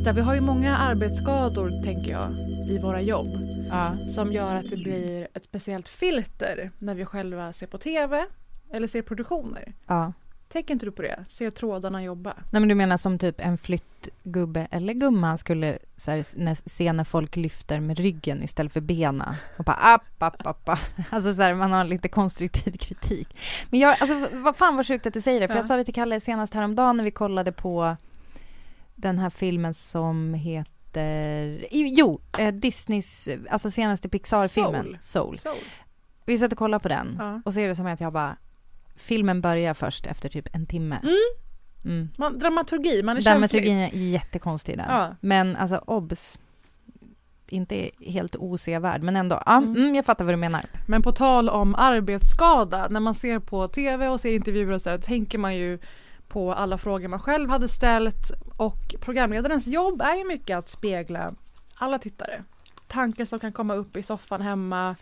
[0.00, 2.32] Britta, vi har ju många arbetsskador, tänker jag,
[2.70, 3.28] i våra jobb.
[3.70, 3.96] Ja.
[4.08, 8.24] Som gör att det blir ett speciellt filter när vi själva ser på TV
[8.72, 9.72] eller ser produktioner.
[9.86, 10.12] ja.
[10.48, 11.24] Tänker inte du på det?
[11.28, 12.32] Ser trådarna jobba?
[12.50, 16.92] Nej, men du menar som typ en flyttgubbe eller gumma skulle så här, när, se
[16.92, 20.78] när folk lyfter med ryggen istället för bena och bara app, app, app, app.
[21.10, 23.36] Alltså så här, man har lite konstruktiv kritik.
[23.70, 25.58] Men jag, alltså vad fan vad sjukt att du säger det, för Ja.
[25.58, 27.96] jag sa det till Kalle senast häromdagen när vi kollade på
[29.00, 35.38] den här filmen som heter, jo, eh, Disneys, alltså senaste Pixar-filmen, Soul.
[35.38, 35.38] Soul.
[35.38, 35.54] Så.
[36.26, 37.40] Vi satt och kollade på den Ja.
[37.44, 38.36] och så är det som att jag bara,
[38.96, 40.98] filmen börjar först efter typ en timme.
[41.02, 41.14] Mm.
[41.84, 42.08] Mm.
[42.18, 43.62] Man, dramaturgi, man är känslig.
[43.62, 44.86] Dramaturgin är jättekonstig där.
[44.88, 45.16] Ja.
[45.20, 46.38] Men alltså obs,
[47.48, 49.42] inte helt osevärd, men ändå.
[49.46, 49.76] Ja, Mm.
[49.76, 49.94] mm.
[49.94, 50.66] jag fattar vad du menar.
[50.88, 54.98] Men på tal om arbetsskada, när man ser på TV och ser intervjuer och sådär,
[54.98, 55.78] tänker man ju
[56.30, 61.34] på alla frågor man själv hade ställt och programledarens jobb är ju mycket att spegla
[61.74, 62.44] alla tittare.
[62.86, 64.96] Tankar som kan komma upp i soffan hemma,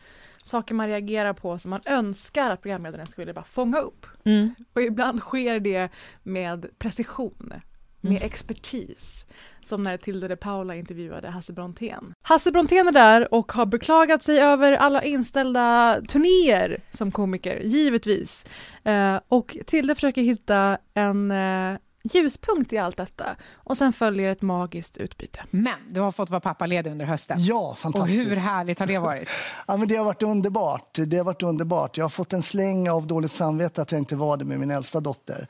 [0.45, 4.07] saker man reagerar på som man önskar att programledaren skulle bara fånga upp.
[4.25, 4.55] Mm.
[4.73, 5.89] Och ibland sker det
[6.23, 7.53] med precision,
[8.01, 8.23] med Mm.
[8.27, 9.25] expertis.
[9.65, 12.15] Som när Tilde de Paula intervjuade Hasse Brontén.
[12.23, 18.45] Hasse Brontén är där och har beklagat sig över alla inställda turnéer som komiker, givetvis.
[18.85, 21.79] Eh, och Tilde försöker hitta en eh,
[22.13, 23.25] ljuspunkt i allt detta.
[23.55, 25.45] Och sen följer ett magiskt utbyte.
[25.51, 27.37] Men du har fått vara pappaledig under hösten.
[27.41, 28.31] Ja, Och fantastiskt.
[28.31, 29.29] hur härligt har det varit?
[29.67, 30.99] Ja, men det har varit underbart.
[31.07, 31.97] Det har varit underbart.
[31.97, 34.71] Jag har fått en släng av dåligt samvete att jag inte var det med min
[34.71, 35.47] äldsta dotter.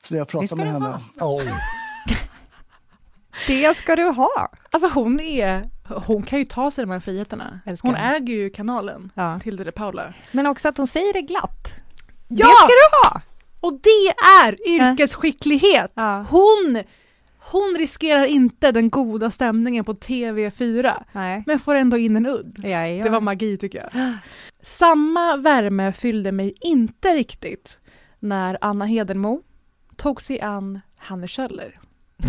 [0.00, 0.98] Så det jag Det ska med du henne.
[1.18, 1.40] Ja.
[3.46, 4.48] Det ska du ha!
[4.70, 5.70] Alltså hon är,
[6.06, 7.60] hon kan ju ta sig de här friheterna.
[7.66, 9.40] Älskar Hon äger ju kanalen, Ja.
[9.42, 10.14] Tilde de Paula.
[10.32, 11.74] Men också att hon säger det glatt.
[12.28, 12.46] Ja!
[12.46, 13.20] Det ska du ha!
[13.60, 14.14] Och det
[14.46, 15.92] är yrkesskicklighet!
[15.94, 16.26] Ja.
[16.30, 16.82] Hon,
[17.38, 21.42] hon riskerar inte den goda stämningen på TV4, Nej.
[21.46, 22.60] men får ändå in en udd.
[22.62, 23.04] Ja, ja.
[23.04, 24.12] Det var magi tycker jag.
[24.62, 27.78] Samma värme fyllde mig inte riktigt
[28.18, 29.42] när Anna Hedenmo
[29.98, 31.80] tog sig an Hanne Kjöller.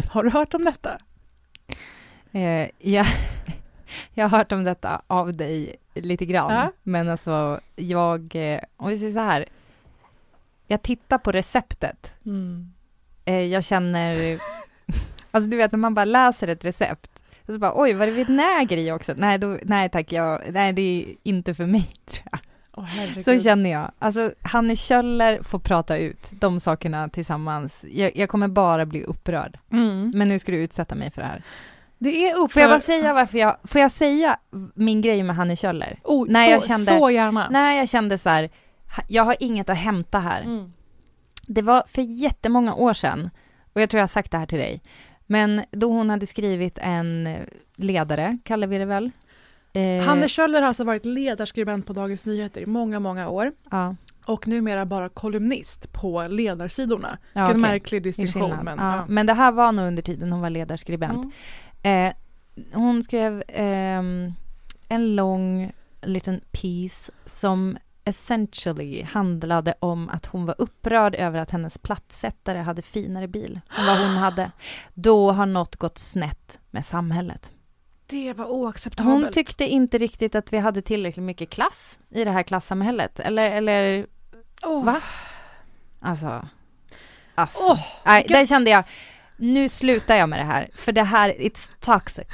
[0.09, 0.97] Har du hört om detta?
[2.31, 3.05] Eh, ja.
[4.13, 6.53] Jag har hört om detta av dig lite grann.
[6.53, 6.71] Ja.
[6.83, 8.35] Men alltså, jag...
[8.35, 9.45] eh, Om vi säger så här.
[10.67, 12.17] Jag tittar på receptet.
[13.25, 14.39] Eh, jag känner...
[15.31, 17.21] Alltså du vet när man bara läser ett recept.
[17.47, 19.13] Och så bara, oj, var det vinäger i också?
[19.17, 22.39] Nej, då, nej tack, jag, nej det är inte för mig tror jag.
[22.77, 23.25] Herregud.
[23.25, 23.91] Så känner jag.
[23.99, 27.85] Alltså, Hanne Kjöller får prata ut de sakerna tillsammans.
[27.91, 29.59] Jag, jag kommer bara bli upprörd.
[29.71, 30.11] Mm.
[30.15, 31.43] Men nu ska du utsätta mig för det här.
[31.97, 34.37] Det är upp Får jag bara säga varför jag, får jag säga
[34.73, 35.99] min grej med Hanne Kjöller?
[36.03, 37.49] oh, när så, jag kände- så gärna.
[37.49, 38.49] När jag kände så här,
[39.07, 40.41] jag har inget att hämta här.
[40.41, 40.73] Mm.
[41.41, 43.29] Det var för jättemånga år sedan,
[43.73, 44.81] och jag tror jag har sagt det här till dig,
[45.25, 47.37] men då hon hade skrivit en
[47.75, 49.11] ledare, kallar vi det väl?
[49.73, 53.51] Eh, Hanne Kjöller har alltså varit ledarskribent på Dagens Nyheter i många, många år.
[53.71, 53.95] ja,
[54.25, 57.17] Och numera bara kolumnist på ledarsidorna.
[57.33, 57.57] ja, okej.
[57.57, 58.55] märklig distinktion.
[58.63, 58.95] Men, ja.
[58.95, 59.05] ja.
[59.07, 61.33] men det här var nog under tiden hon var ledarskribent.
[61.83, 62.07] Mm.
[62.07, 62.13] Eh,
[62.73, 64.33] hon skrev ehm,
[64.87, 71.77] en lång liten piece som essentially handlade om att hon var upprörd över att hennes
[71.77, 74.51] plattsättare hade finare bil än vad hon hade.
[74.93, 77.51] Då har något gått snett med samhället.
[78.09, 79.23] Det var oacceptabelt.
[79.23, 83.19] Hon tyckte inte riktigt att vi hade tillräckligt mycket klass i det här klassamhället.
[83.19, 84.05] Eller, eller
[84.63, 84.85] Åh.
[84.85, 85.01] va?
[85.99, 86.47] Alltså.
[87.35, 87.59] Alltså.
[87.63, 88.83] Åh, Nej, vilken- där kände jag,
[89.37, 90.69] nu slutar jag med det här.
[90.75, 92.27] För det här, it's toxic.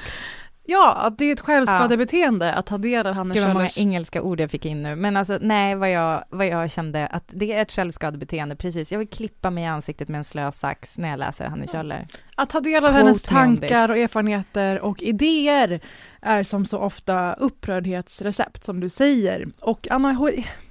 [0.68, 3.78] Ja, att det är ett självskadebeteende att ta del av Hanne Gud vad många Kjöllers...
[3.78, 4.96] engelska ord jag fick in nu.
[4.96, 8.92] Men alltså nej, vad jag, vad jag kände att det är ett självskadebeteende, precis.
[8.92, 12.08] Jag vill klippa mig i ansiktet med en slö sax när jag läser Hanne Kjöller.
[12.36, 15.80] Att ta del av Quote hennes tankar och erfarenheter och idéer
[16.22, 19.48] är som så ofta upprördhetsrecept som du säger.
[19.62, 20.20] Och Anna,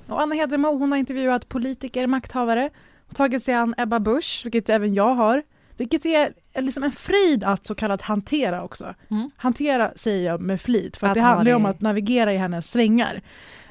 [0.09, 2.71] och Anna Hedemo hon har intervjuat politiker, makthavare,
[3.09, 5.43] och tagit sig an Ebba Busch, vilket även jag har.
[5.77, 6.33] Vilket är
[6.63, 8.95] liksom en frid att så kallat hantera också.
[9.11, 9.31] Mm.
[9.37, 12.33] Hantera säger jag med flit, för att, Att det ha handlar ju om att navigera
[12.33, 13.23] i hennes svängar.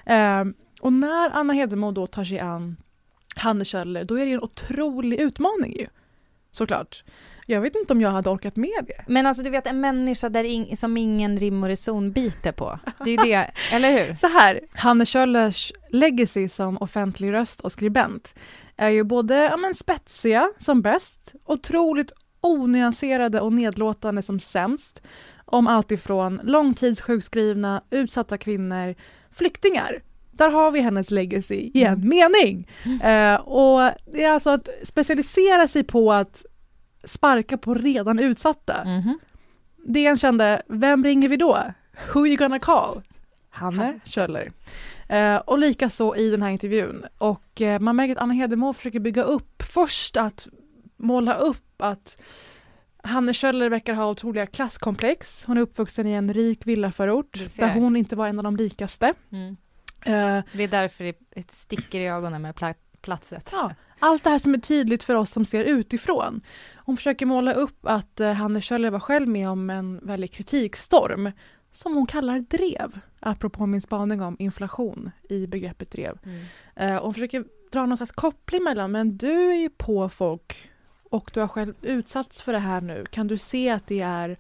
[0.06, 2.78] Ehm, och när Anna Hedemo då tar sig an
[3.36, 5.88] Hanne Kjöller, då är det en otrolig utmaning ju.
[6.52, 7.04] Såklart.
[7.46, 9.04] Jag vet inte om jag hade orkat med det.
[9.08, 12.80] Men alltså du vet en människa där ing, som ingen rim och reson biter på.
[13.06, 14.16] Det är det, eller hur?
[14.16, 18.36] Så här, Hanne Kjöllers legacy som offentlig röst och skribent
[18.78, 22.12] är ju både ja, men spetsiga som bäst, otroligt
[22.44, 25.01] onyanserade och nedlåtande som sämst
[25.45, 28.95] om allt ifrån långtidssjukskrivna, utsatta kvinnor,
[29.31, 30.01] flyktingar.
[30.31, 32.68] Där har vi hennes legacy i en mening.
[33.04, 36.45] Eh, och det är alltså att specialisera sig på att
[37.04, 38.84] sparka på redan utsatta.
[38.86, 39.19] Mhm.
[39.86, 41.57] DN kände, vem ringer vi då?
[42.13, 43.01] Who you gonna call?
[43.50, 44.51] Hanne Kjöller.
[45.10, 47.06] Eh, och likaså i den här intervjun.
[47.18, 50.48] Och eh, man märker att Anna Hedemo försöker bygga upp, först att
[50.98, 52.22] måla upp att
[53.04, 55.46] Hanne Kjöller verkar ha otroliga klasskomplex.
[55.46, 59.14] Hon är uppvuxen i en rik villaförort där hon inte var en av de rikaste.
[59.32, 59.56] Mm.
[60.06, 63.50] Eh, Det är därför det sticker i ögonen med pla- platset.
[63.52, 66.42] Ja, allt det här som är tydligt för oss som ser utifrån.
[66.76, 71.32] Hon försöker måla upp att eh, Hanne Kjöller var själv med om en väldig kritikstorm
[71.72, 76.18] som hon kallar drev, apropå min spaning om inflation i begreppet drev.
[76.26, 76.46] Mm.
[76.76, 80.70] Eh, hon försöker dra någon slags koppling mellan, men du är ju på folk
[81.13, 83.06] och du har själv utsatts för det här nu.
[83.12, 84.38] Kan du se att det är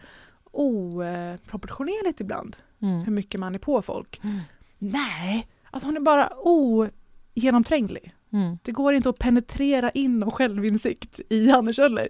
[0.51, 3.13] oproportionerligt ibland, hur Mm.
[3.15, 4.19] mycket man är på folk?
[4.23, 4.39] Mm.
[4.77, 8.15] Nej, alltså hon är bara ogenomtränglig.
[8.31, 8.57] Mm.
[8.63, 12.09] Det går inte att penetrera in och självinsikt i Hanne Kjöller.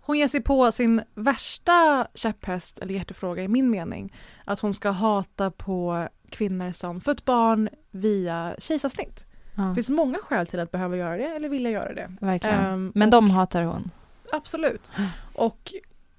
[0.00, 4.12] Hon ger sig på sin värsta käpphäst, eller hjärtefråga i min mening,
[4.44, 9.26] att hon ska hata på kvinnor som fött barn via kejsarsnitt.
[9.54, 12.12] Ja, Det finns många skäl till att behöva göra det eller vilja göra det.
[12.20, 12.60] verkligen.
[12.64, 13.90] Ehm, Men och- de hatar hon.
[14.32, 14.92] Absolut.
[15.34, 15.72] Och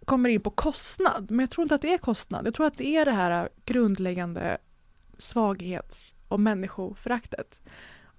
[0.05, 2.47] kommer in på kostnad, men jag tror inte att det är kostnad.
[2.47, 4.57] Jag tror att det är det här grundläggande
[5.17, 7.61] svaghets och människoföraktet.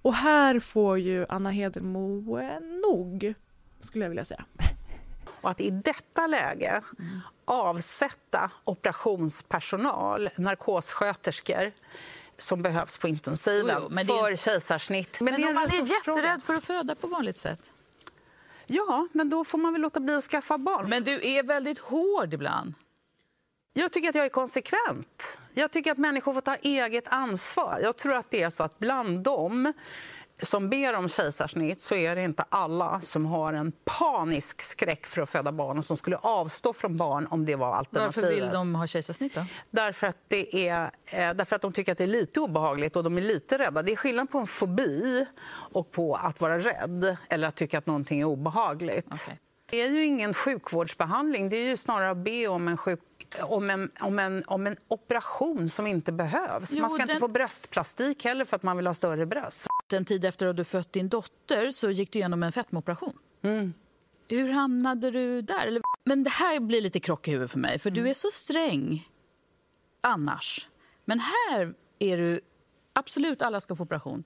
[0.02, 2.38] Och här får ju Anna Hedenmo
[2.82, 3.34] nog,
[3.80, 4.44] skulle jag vilja säga.
[5.40, 6.80] Och att i detta läge
[7.44, 11.72] avsätta operationspersonal, narkossköterskor
[12.38, 15.20] som behövs på intensiven Jo, jo, men det för kejsarsnitt.
[15.20, 17.72] Men, det om man är jätterädd för att föda på vanligt sätt.
[18.66, 20.88] Ja, men då får man väl låta bli att skaffa barn.
[20.88, 22.74] Men du är väldigt hård ibland.
[23.72, 25.38] Jag tycker att jag är konsekvent.
[25.54, 27.80] Jag tycker att människor får ta eget ansvar.
[27.82, 29.72] Jag tror att det är så att bland dem
[30.42, 35.22] som ber om kejsarsnitt så är det inte alla som har en panisk skräck för
[35.22, 38.16] att föda barn och som skulle avstå från barn om det var alternativet.
[38.16, 39.44] Varför vill de ha kejsarsnitt då?
[39.70, 43.04] Därför att, det är, eh, därför att de tycker att det är lite obehagligt och
[43.04, 43.82] de är lite rädda.
[43.82, 47.86] Det är skillnad på en fobi och på att vara rädd eller att tycka att
[47.86, 49.06] någonting är obehagligt.
[49.10, 49.38] Okej.
[49.72, 53.00] Det är ju ingen sjukvårdsbehandling, det är ju snarare att be om en, sjuk,
[53.40, 56.70] om en, om en, om en operation som inte behövs.
[56.72, 59.66] Jo, man ska inte den- få bröstplastik heller för att man vill ha större bröst.
[59.92, 63.18] En tid efter att du fött din dotter så gick du igenom en fetmaoperation.
[63.42, 63.74] Mm.
[64.28, 65.80] Hur hamnade du där?
[66.04, 68.04] Men det här blir lite krock i huvudet för mig, för Mm.
[68.04, 69.08] du är så sträng
[70.00, 70.68] annars.
[71.04, 72.40] Men här är du...
[72.92, 74.24] Absolut, alla ska få operation.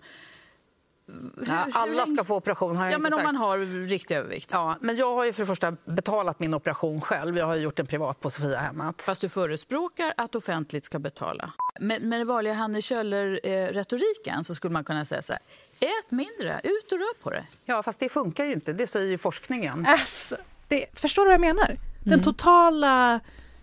[1.47, 3.25] Ja, alla ska få operation har jag Ja, inte men om sagt.
[3.27, 4.51] man har riktig övervikt.
[4.53, 7.39] Ja, men jag har ju för det första betalat min operation själv.
[7.39, 9.03] Jag har gjort den privat på Sofiahemmet.
[9.03, 11.53] Fast du förespråkar att offentligt ska betala.
[11.81, 15.43] Med, med den vanliga Hanne Kjöller-retoriken så skulle man kunna säga så här.
[15.81, 17.51] Ät mindre, ut och rör på dig.
[17.65, 18.73] Ja, fast det funkar ju inte.
[18.73, 19.87] Det säger ju forskningen.
[19.87, 20.37] Alltså,
[20.69, 21.77] det, förstår du vad jag menar?
[22.05, 23.21] Den totala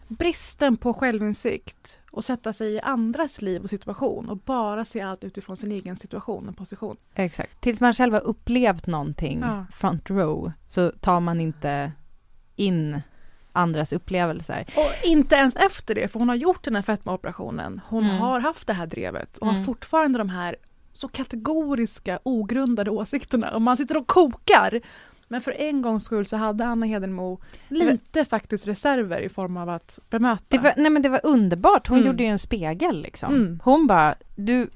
[0.07, 5.23] bristen på självinsikt och sätta sig i andras liv och situation och bara se allt
[5.23, 6.97] utifrån sin egen situation och position.
[7.15, 7.61] Exakt.
[7.61, 9.65] Tills man själv har upplevt någonting Ja.
[9.71, 11.91] front row så tar man inte
[12.55, 13.01] in
[13.51, 14.65] andras upplevelser.
[14.75, 17.81] Och inte ens efter det, för hon har gjort den här fetmaoperationen.
[17.87, 18.17] Hon Mm.
[18.17, 19.65] har haft det här drevet och har Mm.
[19.65, 20.55] fortfarande de här
[20.93, 23.51] så kategoriska, ogrundade åsikterna.
[23.55, 24.81] Och man sitter och kokar
[25.33, 29.69] Men för en gångs skull så hade Anna Hedenmo lite faktiskt reserver i form av
[29.69, 30.43] att bemöta.
[30.47, 32.07] Det var, nej men det var underbart, hon Mm.
[32.07, 33.35] gjorde ju en spegel liksom.
[33.35, 33.59] Mm.
[33.63, 34.69] Hon bara, du,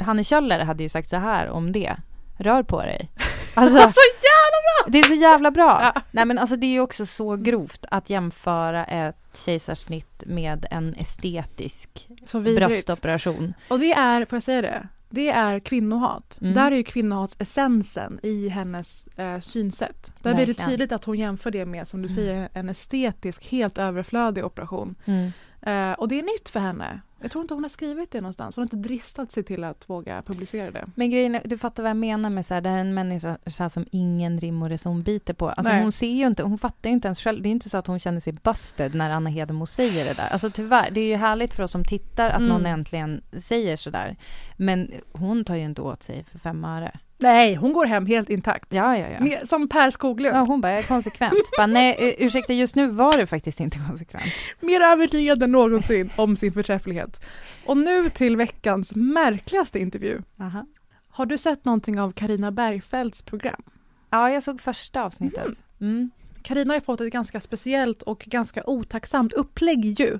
[0.00, 1.96] Hanne Kjöller hade ju sagt så här om det,
[2.38, 3.10] rör på dig.
[3.54, 4.92] Alltså, så jävla bra!
[4.92, 5.92] det är så jävla bra.
[5.94, 6.02] Ja.
[6.10, 10.94] Nej men alltså det är ju också så grovt att jämföra ett kejsarsnitt med en
[10.94, 13.54] estetisk bröstoperation.
[13.68, 14.88] Och det är, får jag säga det?
[15.10, 16.38] Det är kvinnohat.
[16.42, 16.54] Mm.
[16.54, 20.12] Där är ju kvinnohatsessensen i hennes eh, synsätt.
[20.22, 20.70] Där blir det Verkligen.
[20.70, 22.14] tydligt att hon jämför det med, som du Mm.
[22.14, 24.94] säger, en estetisk, helt överflödig operation.
[25.04, 25.32] Mm.
[25.62, 27.00] Eh, och det är nytt för henne.
[27.20, 28.56] Jag tror inte hon har skrivit det någonstans.
[28.56, 30.86] Hon har inte dristat sig till att våga publicera det.
[30.94, 32.94] Men grejen är, du fattar vad jag menar med så här, det här är en
[32.94, 35.48] människa som ingen rim och reson biter på.
[35.48, 35.82] Alltså Nej.
[35.82, 37.42] hon ser ju inte, hon fattar ju inte ens själv.
[37.42, 40.28] Det är inte så att hon känner sig busted när Anna Hedemo säger det där.
[40.28, 42.48] Alltså tyvärr, det är ju härligt för oss som tittar att Mm.
[42.48, 44.16] någon äntligen säger så där.
[44.56, 46.98] Men hon tar ju inte åt sig för fem öre.
[47.20, 48.66] Nej, hon går hem helt intakt.
[48.74, 49.20] Ja, ja, ja.
[49.20, 50.36] Med- Som Per Skoglund.
[50.36, 51.34] Ja, hon bara, jag är konsekvent.
[51.56, 54.24] bara, nej, ursäkta, just nu var du faktiskt inte konsekvent.
[54.60, 57.24] Mer övertygad än någonsin om sin förträfflighet.
[57.66, 60.22] Och nu till veckans märkligaste intervju.
[60.40, 60.66] Aha.
[61.10, 63.62] Har du sett någonting av Karina Bergfeldts program?
[64.10, 65.54] Ja, jag såg första avsnittet.
[65.80, 66.10] Mm.
[66.42, 70.18] Karina har fått ett ganska speciellt och ganska otacksamt upplägg ju.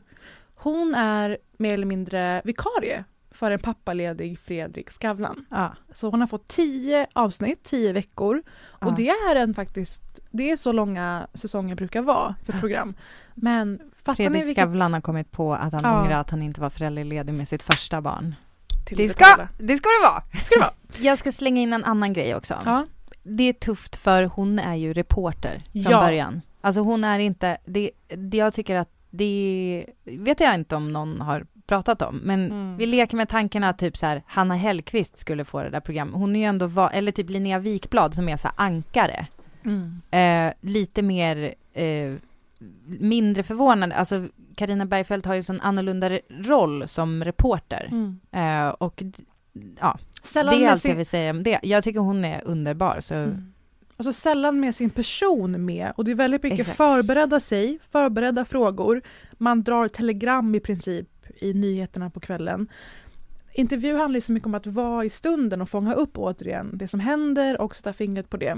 [0.54, 3.04] Hon är mer eller mindre vikarie
[3.38, 5.46] för en pappaledig Fredrik Skavlan.
[5.50, 5.72] Ja.
[5.92, 8.42] Så hon har fått tio avsnitt, tio veckor.
[8.62, 8.94] Och Ja.
[8.96, 12.94] det är en faktiskt, det är så långa säsonger brukar vara för program.
[13.34, 14.64] Men fattar ni Fredrik vilket...
[14.64, 16.02] Skavlan har kommit på att han Ja.
[16.02, 18.34] ångrar att han inte var föräldraledig med sitt första barn.
[18.86, 19.24] till Det ska,
[19.58, 20.42] det ska det vara!
[20.42, 20.72] ska det vara.
[21.00, 22.54] Jag ska slänga in en annan grej också.
[22.64, 22.86] Ja.
[23.22, 26.00] Det är tufft för hon är ju reporter från Ja.
[26.00, 26.40] början.
[26.60, 31.20] Alltså hon är inte, det, det jag tycker att det vet jag inte om någon
[31.20, 32.76] har pratat om, men Mm.
[32.76, 36.14] vi leker med tanken att typ så här Hanna Hellquist skulle få det där programmet.
[36.14, 39.26] Hon är ju ändå, va, eller typ Linnea Wikblad som är så ankare.
[39.64, 40.00] Mm.
[40.10, 42.14] Eh, lite mer, eh,
[42.86, 47.88] mindre förvånande, alltså Karina Bergfeldt har ju sån annorlunda roll som reporter.
[47.90, 48.20] Mm.
[48.32, 49.02] Eh, och
[49.80, 50.96] ja, Sällan det är allt jag sin...
[50.96, 51.58] vill säga om det.
[51.62, 53.52] Jag tycker hon är underbar, så Mm.
[54.00, 55.92] Alltså sällan med sin person med.
[55.96, 56.76] Och det är väldigt mycket Exakt.
[56.76, 59.02] förberedda sig, förberedda frågor.
[59.32, 61.08] Man drar telegram i princip
[61.40, 62.68] i nyheterna på kvällen.
[63.52, 67.00] Intervju handlar så mycket om att vara i stunden och fånga upp återigen det som
[67.00, 68.56] händer och sätta fingret på det.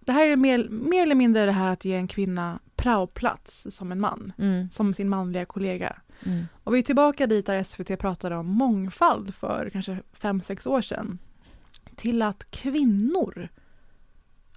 [0.00, 3.92] Det här är mer, mer eller mindre det här att ge en kvinna praoplats som
[3.92, 5.96] en man, mm, som sin manliga kollega.
[6.26, 6.44] mm.
[6.64, 10.82] Och vi är tillbaka dit där SVT pratade om mångfald för kanske fem sex år
[10.82, 11.18] sedan.
[11.96, 13.48] Till att kvinnor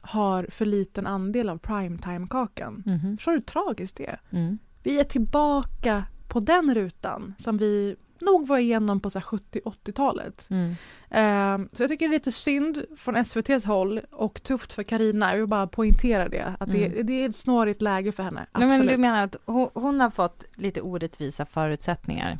[0.02, 2.84] har för liten andel av primetime-kakan.
[2.86, 3.18] Mhm.
[3.18, 4.22] Förstår du hur tragiskt det är?
[4.30, 4.58] Mm.
[4.84, 10.48] Vi är tillbaka på den rutan som vi nog var igenom på så här 70-80-talet.
[10.50, 10.69] Mm.
[11.10, 15.31] Eh, så jag tycker det är lite synd från SVTs håll och tufft för Karina.
[15.31, 16.55] Jag vill bara poängtera det.
[16.60, 17.05] Att det, Mm.
[17.05, 18.39] det är ett snårigt läge för henne.
[18.39, 18.77] Nej, Absolut.
[18.86, 22.38] men du menar att hon, hon har fått lite orättvisa förutsättningar?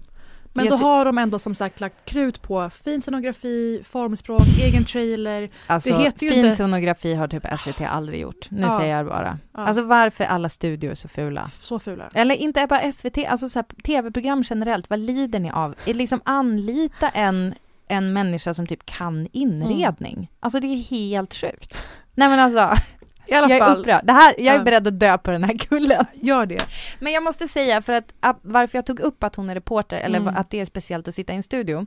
[0.64, 5.50] Men då har de ändå som sagt lagt krut på fin scenografi, formspråk, egen trailer.
[5.68, 8.52] Alltså, Det heter ju fin inte- sonografi har typ SVT aldrig gjort.
[8.52, 8.80] Nu Ja.
[8.80, 9.40] säger jag bara.
[9.54, 9.60] Ja.
[9.60, 11.50] Alltså varför är alla studior så fula?
[11.62, 12.10] Så fula.
[12.14, 15.76] Eller inte bara SVT, alltså så här, tv-program generellt, vad lider ni av?
[15.86, 17.54] Är liksom anlita en,
[17.88, 20.14] en människa som typ kan inredning.
[20.16, 20.28] Mm.
[20.40, 21.74] Alltså det är helt sjukt.
[22.14, 22.84] Nej men alltså,
[23.28, 24.02] I alla jag är fall, upprörd.
[24.06, 26.06] Det här, jag är beredd att dö på den här kullen.
[26.14, 26.66] gör det.
[27.00, 29.98] Men jag måste säga, för att att- varför jag tog upp att hon är reporter,
[29.98, 30.36] eller Mm.
[30.38, 31.86] att det är speciellt att sitta i en studio,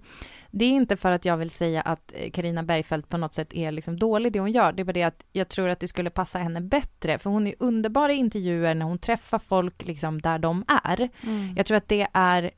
[0.51, 3.73] det är inte för att jag vill säga att Karina Bergfeldt på något sätt är
[3.73, 6.11] liksom dålig det hon gör, det är bara det att jag tror att det skulle
[6.11, 10.39] passa henne bättre, för hon är underbar i intervjuer när hon träffar folk liksom där
[10.39, 11.09] de är.
[11.57, 12.51] Jag tror att det är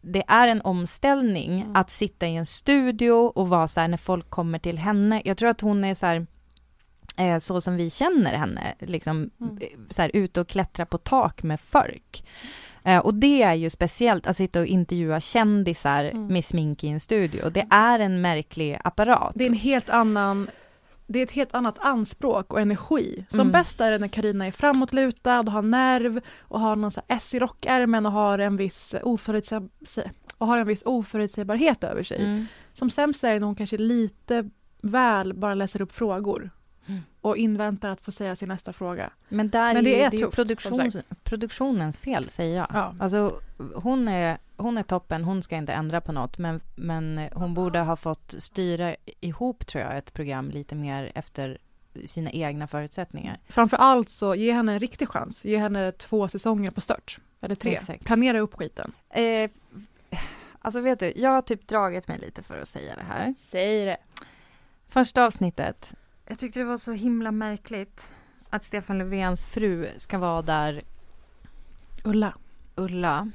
[0.00, 1.76] det är en omställning Mm.
[1.76, 5.22] att sitta i en studio och vara så här när folk kommer till henne.
[5.24, 6.26] Jag tror att hon är så här,
[7.18, 9.58] eh, så som vi känner henne, liksom Mm.
[9.60, 12.24] eh, så här ute och klättra på tak med folk.
[12.84, 16.26] Eh, och det är ju speciellt att sitta och intervjua kändisar Mm.
[16.26, 17.50] med smink i en studio.
[17.50, 19.32] Det är en märklig apparat.
[19.34, 20.50] Det är en helt annan
[21.10, 23.24] det är ett helt annat anspråk och energi.
[23.28, 23.52] Som Mm.
[23.52, 27.38] bäst är det när Karina är framåtlutad har nerv och har någon så S i
[27.38, 29.62] rockärmen och har en viss oförutsäg
[30.38, 32.20] och har en viss oförutsägbarhet över sig.
[32.24, 32.46] Mm.
[32.74, 34.50] Som sämst är det när hon kanske lite
[34.82, 36.50] väl bara läser upp frågor.
[37.20, 39.10] Och inväntar att få säga sin nästa fråga.
[39.28, 41.24] Men där Men det är, är det ju tufft, sagt.
[41.24, 42.66] produktionens fel, säger jag.
[42.72, 42.94] Ja.
[43.00, 43.40] Alltså,
[43.74, 47.80] hon är, hon är toppen, hon ska inte ändra på något, men, men hon borde
[47.80, 51.58] ha fått styra ihop, tror jag, ett program lite mer efter
[52.06, 53.38] sina egna förutsättningar.
[53.48, 55.44] Framför allt så ge henne en riktig chans.
[55.44, 57.18] Ge henne två säsonger på stört.
[57.40, 57.72] Eller tre.
[57.76, 58.04] Exakt.
[58.04, 58.92] Planera upp skiten.
[59.10, 59.50] Eh,
[60.58, 63.34] alltså, vet du, jag har typ dragit mig lite för att säga det här.
[63.38, 63.96] Säg det.
[64.88, 65.94] Första avsnittet,
[66.28, 68.12] jag tyckte det var så himla märkligt
[68.50, 70.82] att Stefan Löfvens fru ska vara där,
[72.04, 72.34] Ulla.
[72.74, 73.30] Ulla,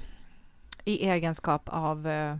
[0.85, 2.37] i egenskap av eh,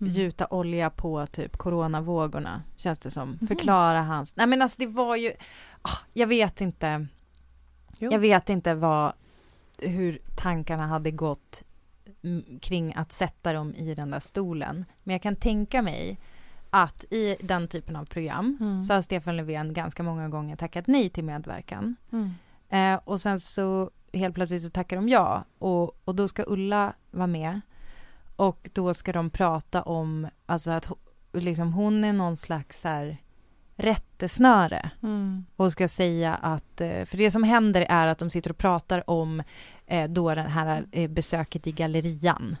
[0.00, 0.12] Mm.
[0.12, 3.28] gjuta olja på typ coronavågorna, känns det som.
[3.30, 3.48] Mhm.
[3.48, 4.36] Förklara hans...
[4.36, 5.32] Nej men alltså det var ju...
[5.82, 7.06] ah, jag vet inte.
[7.98, 8.12] Jo.
[8.12, 9.12] Jag vet inte vad,
[9.78, 11.62] hur tankarna hade gått
[12.22, 14.84] mm, kring att sätta dem i den där stolen.
[15.04, 16.18] Men jag kan tänka mig
[16.70, 18.82] att i den typen av program Mm.
[18.82, 21.96] så har Stefan Löfven ganska många gånger tackat nej till medverkan.
[22.12, 22.34] Mm.
[22.68, 26.92] Eh, och sen så helt plötsligt så tackar de ja och, och då ska Ulla
[27.10, 27.60] vara med.
[28.36, 30.88] Och då ska de prata om, alltså att
[31.32, 33.16] liksom hon är någon slags här
[33.76, 35.44] rättesnöre Mm.
[35.56, 39.10] och ska säga att, eh, för det som händer är att de sitter och pratar
[39.10, 39.42] om
[39.86, 42.56] eh, då den här eh, besöket i gallerian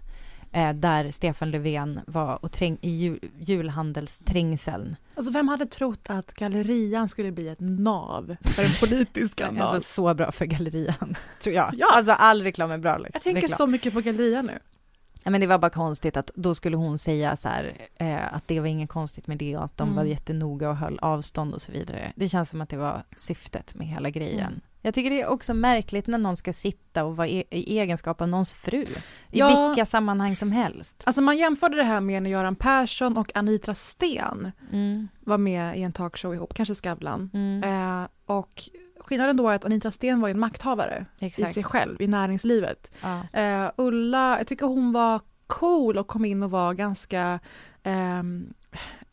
[0.52, 4.96] eh, där Stefan Löfven var och träng, i jul, julhandelsträngseln.
[5.14, 9.68] Alltså vem hade trott att gallerian skulle bli ett nav för en politisk skandal?
[9.74, 11.74] Alltså så bra för gallerian, tror jag.
[11.76, 11.86] Ja.
[11.96, 12.98] Alltså all reklam är bra.
[13.12, 13.56] jag tänker reklam.
[13.56, 14.58] så mycket på gallerian nu.
[15.22, 18.48] Ja, men det var bara konstigt att då skulle hon säga så här eh, att
[18.48, 19.96] det var inget konstigt med det och att de Mm.
[19.96, 22.12] var jättenoga och höll avstånd och så vidare.
[22.16, 24.46] Det känns som att det var syftet med hela grejen.
[24.48, 24.60] Mm.
[24.88, 28.20] Jag tycker det är också märkligt när någon ska sitta och vara e- i egenskap
[28.20, 28.82] av någons fru.
[28.82, 28.86] I
[29.30, 29.68] Ja.
[29.68, 31.02] vilka sammanhang som helst.
[31.06, 35.08] Alltså man jämförde det här med när Göran Persson och Anitra Sten Mm.
[35.20, 37.30] var med i en talkshow ihop, kanske Skavlan.
[37.34, 37.62] Mm.
[38.02, 38.62] Eh, och
[39.00, 41.50] skillnaden då är att Anitra Sten var en makthavare Exakt.
[41.50, 42.90] i sig själv, i näringslivet.
[43.02, 43.40] Ja.
[43.40, 47.40] Eh, Ulla, jag tycker hon var cool och kom in och var ganska
[47.82, 48.54] ehm,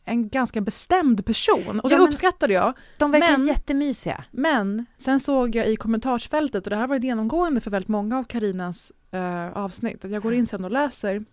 [0.08, 2.72] en ganska bestämd person och det Ja, uppskattade jag.
[2.98, 4.24] De verkar Men- jättemysiga.
[4.30, 8.18] Men sen såg jag i kommentarsfältet, och det här har varit genomgående för väldigt många
[8.18, 11.24] av Karinas eh, avsnitt, att jag går in sen och läser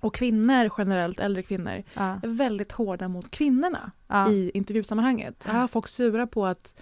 [0.00, 2.20] och kvinnor generellt, äldre kvinnor, Ja.
[2.22, 4.30] är väldigt hårda mot kvinnorna Ja.
[4.30, 5.44] i intervjusammanhanget.
[5.44, 6.74] Här har folk sura på att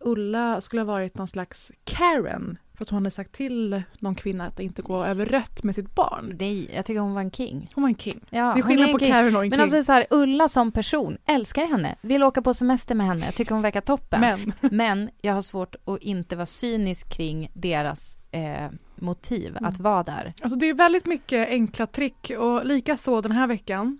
[0.00, 4.46] Ulla skulle ha varit någon slags Karen för att hon hade sagt till någon kvinna
[4.46, 6.36] att inte gå över rött med sitt barn.
[6.40, 7.70] Nej, jag tycker hon var en king.
[7.74, 8.20] Hon var en king.
[8.30, 8.98] Ja, det är skillnad en på.
[8.98, 9.62] Karen och en Men king.
[9.62, 13.52] alltså så här, Ulla som person, älskar henne, vill åka på semester med henne, tycker
[13.54, 14.20] hon verkar toppen.
[14.20, 20.02] Men Men jag har svårt att inte vara cynisk kring deras eh, motiv att vara
[20.02, 20.34] där.
[20.42, 23.98] Alltså det är väldigt mycket enkla trick och lika så den här veckan.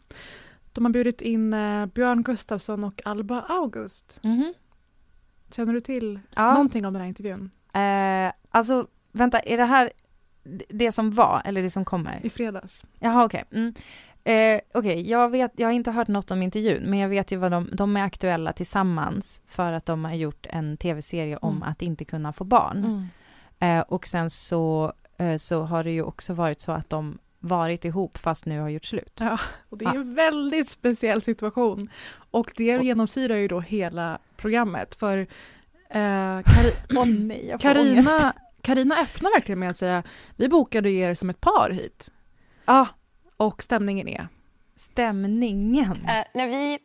[0.72, 4.20] De har bjudit in eh, Björn Gustafsson och Alba August.
[4.22, 4.54] Mhm.
[5.50, 6.52] Känner du till Ja.
[6.52, 7.50] någonting om den här intervjun?
[7.80, 9.90] Eh, alltså, vänta, är det här
[10.68, 12.20] det som var eller det som kommer?
[12.22, 12.84] I fredags.
[13.00, 13.44] Jaha, okej.
[13.52, 13.74] Mm.
[14.24, 17.36] Eh, okej, jag, vet, jag har inte hört något om intervjun, men jag vet ju
[17.36, 21.68] vad de, de är aktuella tillsammans för att de har gjort en tv-serie om Mm.
[21.68, 23.08] att inte kunna få barn.
[23.58, 27.84] Eh, och sen så, eh, så har det ju också varit så att de varit
[27.84, 29.16] ihop fast nu har gjort slut.
[29.20, 31.90] Ja, och det är ju en väldigt speciell situation.
[32.30, 34.94] Och det genomsyrar ju då hela programmet.
[34.94, 35.26] För
[35.90, 35.98] eh,
[36.42, 40.02] Kari- Åh nej, jag Karina, Karina öppnar verkligen med att säga
[40.36, 42.10] vi bokade er som ett par hit.
[42.64, 42.86] Ah,
[43.36, 44.28] Och stämningen är
[44.76, 46.04] stämningen.
[46.08, 46.78] Eh, när, vi,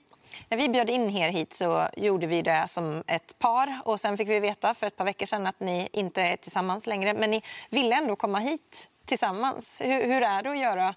[0.49, 4.17] när vi bjöd in er hit så gjorde vi det som ett par och sen
[4.17, 7.31] fick vi veta för ett par veckor sedan att ni inte är tillsammans längre men
[7.31, 9.81] ni ville ändå komma hit tillsammans.
[9.83, 10.93] Hur, hur är det att göra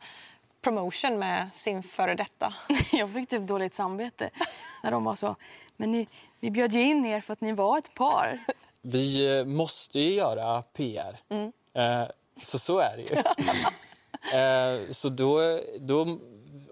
[0.64, 2.54] promotion med sin före detta?
[2.92, 4.30] Jag fick typ dåligt samvete
[4.82, 5.36] när de var så.
[5.76, 6.08] Men ni,
[6.40, 8.38] vi bjöd ju in er för att ni var ett par.
[8.82, 11.16] Vi eh, måste ju göra PR.
[11.28, 11.52] Mm.
[11.74, 12.08] Eh,
[12.42, 13.16] så så är det ju.
[14.38, 16.18] eh, så då, då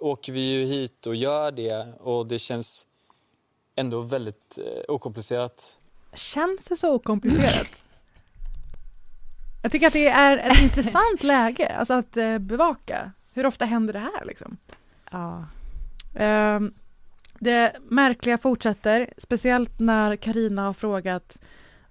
[0.00, 2.86] åker vi ju hit och gör det och det känns
[3.76, 5.78] ändå väldigt eh, okomplicerat.
[6.14, 7.82] Känns det så okomplicerat?
[9.62, 13.12] Jag tycker att det är ett intressant läge alltså att eh, bevaka.
[13.32, 14.56] Hur ofta händer det här liksom?
[15.10, 15.44] Ja.
[16.16, 16.74] Ehm,
[17.40, 21.38] det märkliga fortsätter, speciellt när Karina har frågat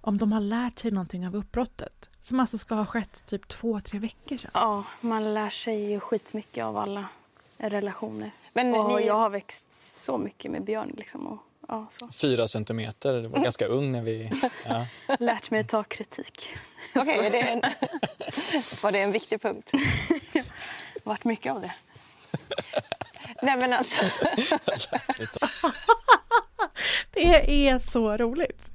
[0.00, 2.10] om de har lärt sig någonting av uppbrottet.
[2.22, 4.50] Som alltså ska ha skett typ två, tre veckor sedan.
[4.54, 7.04] Ja, man lär sig ju skitmycket av alla
[7.58, 8.30] relationer.
[8.52, 9.72] Men och ni- jag har växt
[10.04, 11.26] så mycket med Björn liksom.
[11.26, 12.08] Och, ja, så.
[12.12, 14.30] Fyra centimeter, det var ganska ung när vi...
[14.68, 14.86] Ja.
[15.20, 16.48] Lärt mig att ta kritik.
[16.94, 17.60] Okej, det en,
[18.82, 19.70] var det en viktig punkt?
[21.02, 21.74] Vart mycket av det.
[23.42, 24.04] Nej men alltså,
[27.10, 28.70] Det är så roligt.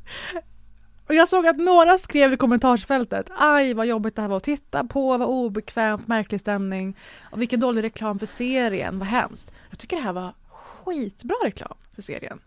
[1.08, 4.44] Och jag såg att några skrev i kommentarsfältet Aj vad jobbigt det här var att
[4.44, 6.98] titta på, vad obekvämt, märklig stämning
[7.32, 9.52] och vilken dålig reklam för serien, vad hemskt.
[9.70, 12.40] Jag tycker det här var skitbra reklam för serien.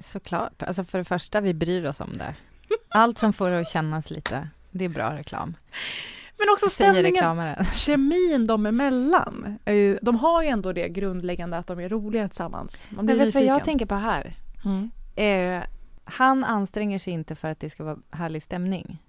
[0.00, 0.62] Såklart.
[0.62, 2.34] Alltså för det första, vi bryr oss om det.
[2.88, 5.54] Allt som får det att kännas lite, det är bra reklam.
[6.40, 9.58] Men också stämningen, kemin dem emellan.
[9.64, 12.86] Är ju, de har ju ändå det grundläggande att de är roliga tillsammans.
[12.90, 14.36] Man blir Men vet du vad jag tänker på här?
[14.64, 14.90] Mm.
[15.16, 15.64] Eh,
[16.04, 19.02] han anstränger sig inte för att det ska vara härlig stämning.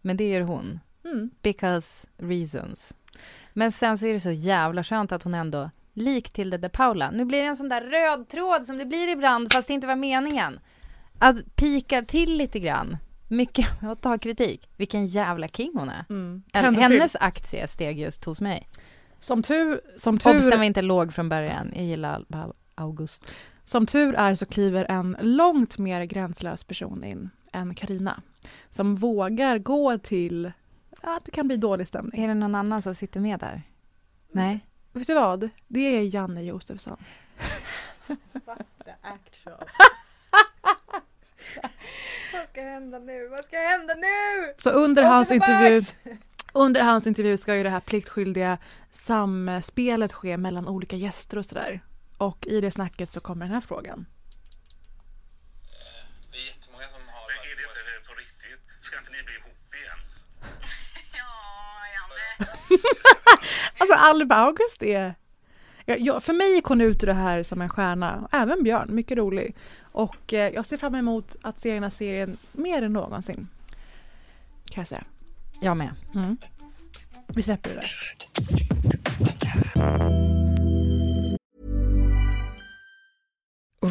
[0.00, 0.80] Men det gör hon.
[1.04, 1.30] Mm.
[1.42, 2.94] Because reasons.
[3.52, 7.10] Men sen så är det så jävla skönt att hon ändå, lik Tilde de Paula,
[7.10, 9.86] nu blir det en sån där röd tråd som det blir ibland fast det inte
[9.86, 10.60] var meningen.
[11.18, 12.96] Att pika till lite grann.
[13.28, 14.70] Mycket att ta kritik.
[14.76, 16.04] Vilken jävla king hon är.
[16.08, 16.42] Mm.
[16.52, 18.68] Hennes aktie steg just hos mig.
[19.20, 21.72] Som tur, som Obs, den tur, var inte låg från början.
[21.74, 22.24] Jag gillar
[22.74, 23.34] August.
[23.64, 28.22] som tur är så kliver en långt mer gränslös person in än Karina
[28.70, 30.52] som vågar gå till
[31.00, 32.24] att det kan bli dålig stämning.
[32.24, 33.62] Är det någon annan som sitter med där?
[34.32, 34.60] Nej.
[34.92, 35.48] Vet du vad?
[35.66, 36.96] Det är Janne Josefsson.
[42.38, 43.28] Vad ska hända nu?
[43.28, 44.54] Vad ska hända nu?
[44.58, 45.82] Så under Åh, hans intervju
[46.56, 48.58] under hans intervju ska ju det här pliktskyldiga
[48.90, 51.80] samspelet ske mellan olika gäster och sådär.
[52.18, 54.06] Och i det snacket så kommer den här frågan.
[56.32, 57.26] Det är jättemånga som har...
[57.28, 58.84] Men är det inte på riktigt?
[58.84, 59.98] Ska inte ni bli ihop igen?
[63.78, 65.14] Alltså Alba August är...
[65.84, 68.28] Ja, för mig gick hon ut ur det här som en stjärna.
[68.32, 69.56] Även Björn, mycket rolig.
[69.96, 73.48] Och eh, jag ser fram emot att se den här serien mer än någonsin.
[74.64, 75.04] Kan jag säga.
[75.60, 75.94] Jag med.
[76.14, 76.36] Mm.
[77.28, 77.92] Vi släpper det där.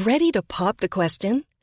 [0.06, 1.44] Ready to pop the question?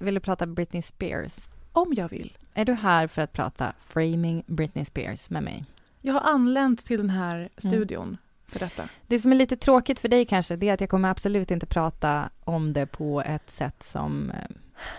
[0.00, 1.36] Vill du prata Britney Spears?
[1.72, 2.38] Om jag vill.
[2.54, 5.64] Är du här för att prata Framing Britney Spears med mig?
[6.00, 8.16] Jag har anlänt till den här studion
[8.48, 8.88] för detta.
[9.06, 11.66] Det som är lite tråkigt för dig kanske, det är att jag kommer absolut inte
[11.66, 14.36] prata om det på ett sätt som eh,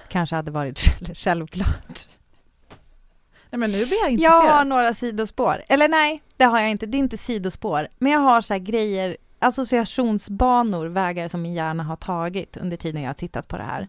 [0.09, 2.07] kanske hade varit själv- självklart.
[3.49, 4.51] Nej men nu blir jag Jag intresserad.
[4.57, 5.63] har några sidospår.
[5.69, 6.85] Eller nej, det har jag inte.
[6.85, 7.87] Det är inte sidospår.
[7.97, 13.01] Men jag har så här grejer, associationsbanor, vägar som min hjärna har tagit under tiden
[13.01, 13.87] jag har tittat på det här.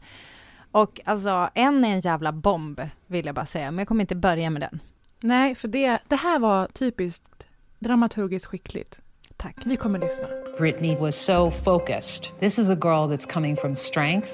[0.74, 3.70] Och alltså, en är en jävla bomb, vill jag bara säga.
[3.70, 4.80] Men jag kommer inte börja med den.
[5.20, 7.46] Nej, för det, det här var typiskt
[7.78, 9.00] dramaturgiskt skickligt.
[9.36, 9.56] Tack.
[9.64, 10.28] Vi kommer lyssna.
[10.58, 12.40] Brittany was so focused.
[12.40, 14.30] This is a girl that's coming from strength.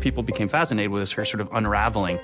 [0.00, 2.18] People became fascinated with her sort of unraveling.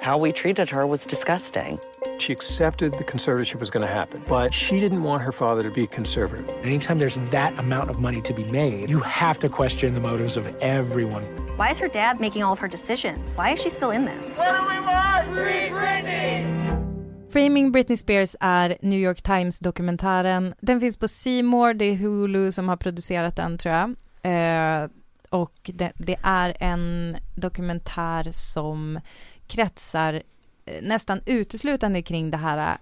[0.00, 1.78] How we treated her was disgusting.
[2.18, 5.70] She accepted the conservatorship was going to happen, but she didn't want her father to
[5.70, 6.48] be a conservative.
[6.62, 10.36] Anytime there's that amount of money to be made, you have to question the motives
[10.36, 11.22] of everyone.
[11.56, 13.36] Why is her dad making all of her decisions?
[13.36, 14.38] Why is she still in this?
[14.38, 15.26] What do we want?
[15.36, 16.58] Free Britney!
[17.30, 20.54] Framing Britney Spears är New York Times-dokumentären.
[20.60, 23.94] Den finns på C More, det är Hulu som har producerat den tror jag.
[24.22, 24.88] Eh,
[25.30, 29.00] och det, det är en dokumentär som
[29.46, 30.22] kretsar
[30.82, 32.78] nästan uteslutande kring det här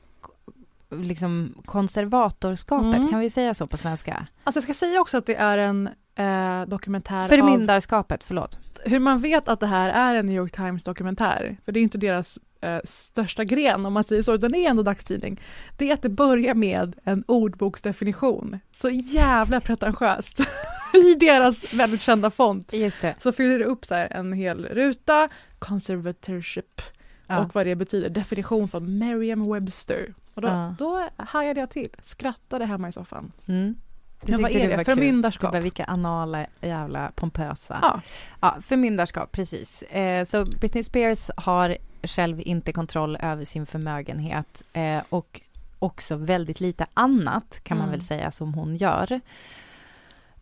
[0.91, 3.09] eh, liksom konservatorskapet, Mm.
[3.09, 4.27] kan vi säga så på svenska?
[4.45, 8.59] Alltså jag ska säga också att det är en eh, dokumentär Förmyndarskapet, förlåt.
[8.85, 11.57] av hur man vet att det här är en New York Times dokumentär.
[11.65, 14.71] För det är inte deras eh, största gren om man säger så, utan det är
[14.71, 15.41] ändå dagstidning.
[15.77, 18.59] Det är att det börjar med en ordboksdefinition.
[18.73, 20.41] Så jävla pretentiöst.
[20.95, 22.73] I deras väldigt kända font.
[22.73, 23.15] Just det.
[23.19, 26.81] Så fyller det upp så en hel ruta, conservatorship
[27.27, 27.39] Ja.
[27.39, 28.11] och vad det betyder.
[28.11, 30.15] Definition från Merriam-Webster.
[30.35, 30.75] Och då, Ja.
[30.79, 33.33] då hajade jag till, skrattade hemma i soffan.
[33.47, 33.75] Mm.
[34.23, 34.85] Men vad är det?
[34.85, 35.53] Förmyndarskap.
[35.53, 37.79] Bara, vilka anala jävla pompösa.
[37.83, 38.01] Ja.
[38.41, 39.83] ja förmyndarskap, precis.
[39.83, 45.41] Eh, så Britney Spears har själv inte kontroll över sin förmögenhet eh, och
[45.79, 47.99] också väldigt lite annat kan man Mm.
[47.99, 49.21] väl säga som hon gör.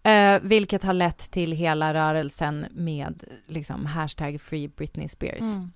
[0.03, 5.41] Eh, vilket har lett till hela rörelsen med liksom hashtag Free Britney Spears.
[5.41, 5.73] Mm.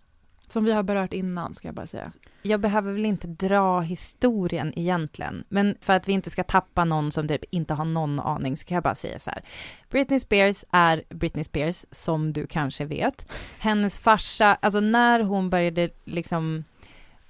[0.48, 2.10] Som vi har berört innan, ska jag bara säga.
[2.42, 7.12] Jag behöver väl inte dra historien egentligen, men för att vi inte ska tappa någon
[7.12, 9.42] som typ inte har någon aning så kan jag bara säga så här.
[9.90, 13.32] Britney Spears är Britney Spears, som du kanske vet.
[13.58, 16.64] Hennes farsa, alltså när hon började liksom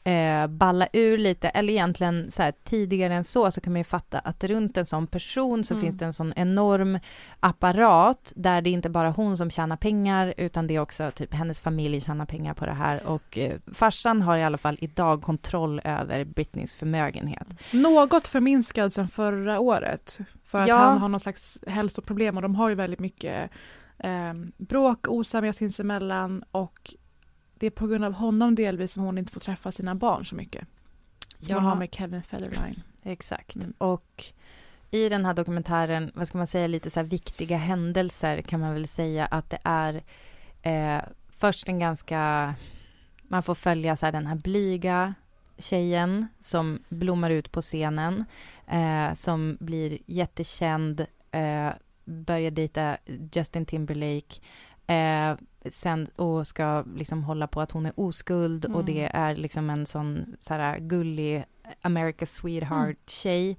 [0.08, 3.84] eh, balla ur lite, eller egentligen så här, tidigare än så, så kan man ju
[3.84, 5.84] fatta att runt en sån person så Mm.
[5.84, 6.98] finns det en sån enorm
[7.40, 11.60] apparat där det inte bara hon som tjänar pengar, utan det är också typ hennes
[11.60, 15.80] familj tjänar pengar på det här och eh, farsan har i alla fall idag kontroll
[15.84, 17.48] över Britneys förmögenhet.
[17.72, 20.18] Något förminskad sen förra året.
[20.44, 20.76] För att Ja.
[20.76, 23.50] han har någon slags hälsoproblem och de har ju väldigt mycket
[23.98, 26.94] eh, bråk, osämja sinsemellan och
[27.58, 30.34] det är på grund av honom delvis som hon inte får träffa sina barn så
[30.34, 30.66] mycket.
[31.38, 31.54] Som Ja.
[31.56, 32.82] hon har med Kevin Federline.
[33.02, 33.56] Exakt.
[33.56, 33.72] Mm.
[33.78, 34.24] Och
[34.90, 38.74] i den här dokumentären, vad ska man säga, lite så här viktiga händelser kan man
[38.74, 40.02] väl säga att det är
[40.62, 42.54] eh, först en ganska,
[43.22, 45.14] man får följa så här den här blyga
[45.58, 48.24] tjejen som blommar ut på scenen,
[48.66, 51.70] eh, som blir jättekänd, eh,
[52.04, 52.96] börjar dejta
[53.32, 54.40] Justin Timberlake,
[54.86, 55.36] eh,
[55.70, 58.86] sen och ska liksom hålla på att hon är oskuld och Mm.
[58.86, 61.44] det är liksom en sån så här gullig
[61.82, 63.56] America's sweetheart-tjej.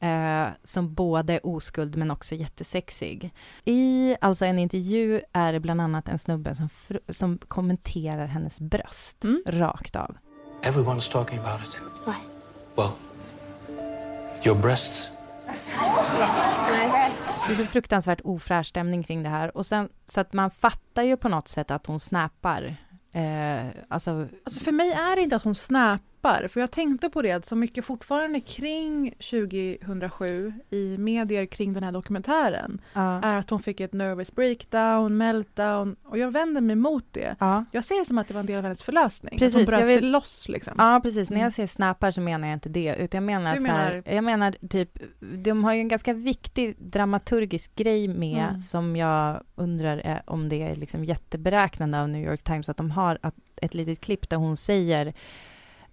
[0.00, 3.34] Eh, som både är oskuld men också jättesexig.
[3.64, 8.60] I alltså en intervju är det bland annat en snubbe som, fr- som kommenterar hennes
[8.60, 10.16] bröst rakt av.
[10.62, 11.82] Everyone's talking about it.
[12.06, 12.12] Why?
[12.76, 12.90] Well,
[14.44, 15.10] your breasts.
[17.46, 19.56] Det är så fruktansvärt ofräsch stämning kring det här.
[19.56, 22.76] Och sen, så att man fattar ju på något sätt att hon snappar.
[23.14, 27.22] Eh, alltså, Alltså för mig är det inte att hon snappar, för jag tänkte på
[27.22, 29.14] det att så mycket fortfarande kring
[29.90, 33.22] 2007 i medier kring den här dokumentären Ja.
[33.22, 37.36] är att hon fick ett nervous breakdown, meltdown och jag vänder mig mot det.
[37.38, 37.64] Ja.
[37.72, 39.38] Jag ser det som att det var en del av hennes förlösning.
[39.38, 40.74] Precis, att hon bröt jag vill- sig loss liksom.
[40.78, 41.30] Ja, precis.
[41.30, 41.44] När Mm.
[41.44, 44.14] jag säger snappar så menar jag inte det, utan jag menar Du så här, menar-
[44.14, 48.60] jag menar typ, de har ju en ganska viktig dramaturgisk grej med, Mm.
[48.60, 52.90] som jag undrar är, om det är liksom jätteberäknande av New York Times, att de
[52.90, 55.14] har att, ett litet klipp där hon säger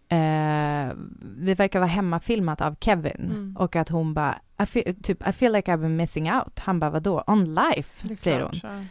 [0.09, 0.93] eh,
[1.37, 3.55] det verkar vara hemmafilmat av Kevin Mm.
[3.59, 6.59] och att hon bara, I feel, typ, I feel like I've been missing out.
[6.59, 7.23] Han bara, vadå?
[7.27, 8.71] On life, Det säger klart, hon.
[8.79, 8.85] ja.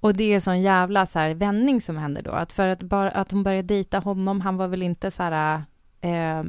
[0.00, 2.30] Och det är sån jävla så här vändning som händer då.
[2.30, 5.62] Att för att, bara, att hon började dejta honom, han var väl inte så här
[6.00, 6.44] eh,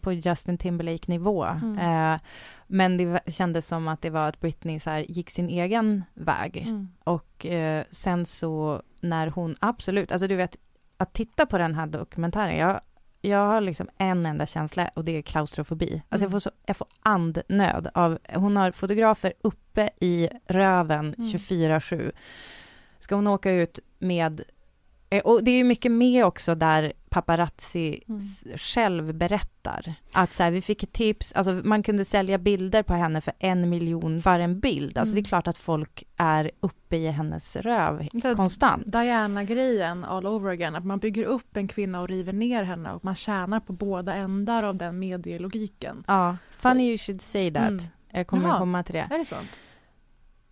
[0.00, 1.44] på Justin Timberlake-nivå.
[1.44, 1.78] Mm.
[1.78, 2.20] Eh,
[2.66, 6.56] men det kändes som att det var att Britney så här gick sin egen väg.
[6.66, 6.88] Mm.
[7.04, 10.56] Och eh, sen så när hon, absolut, alltså du vet,
[10.96, 12.80] att titta på den här dokumentären, jag,
[13.28, 15.92] jag har liksom en enda känsla och det är klaustrofobi.
[15.94, 16.30] Alltså jag, Mm.
[16.30, 21.30] får så, jag får andnöd av, hon har fotografer uppe i röven Mm.
[21.30, 22.12] 24-7.
[22.98, 24.42] Ska hon åka ut med,
[25.24, 28.22] och det är ju mycket med också där paparazzi Mm.
[28.56, 32.94] själv berättar att så här, vi fick ett tips, alltså man kunde sälja bilder på
[32.94, 34.98] henne för en miljon för en bild.
[34.98, 35.22] Alltså Mm.
[35.22, 38.82] det är klart att folk är uppe i hennes röv Så konstant.
[38.92, 43.04] Diana-grejen all over again, att man bygger upp en kvinna och river ner henne och
[43.04, 46.04] man tjänar på båda ändar av den medielogiken.
[46.06, 47.68] Ja, funny you should say that.
[47.68, 47.84] Mm.
[48.10, 48.58] Jag kommer Jaha.
[48.58, 49.08] komma till det.
[49.10, 49.48] Är det sånt?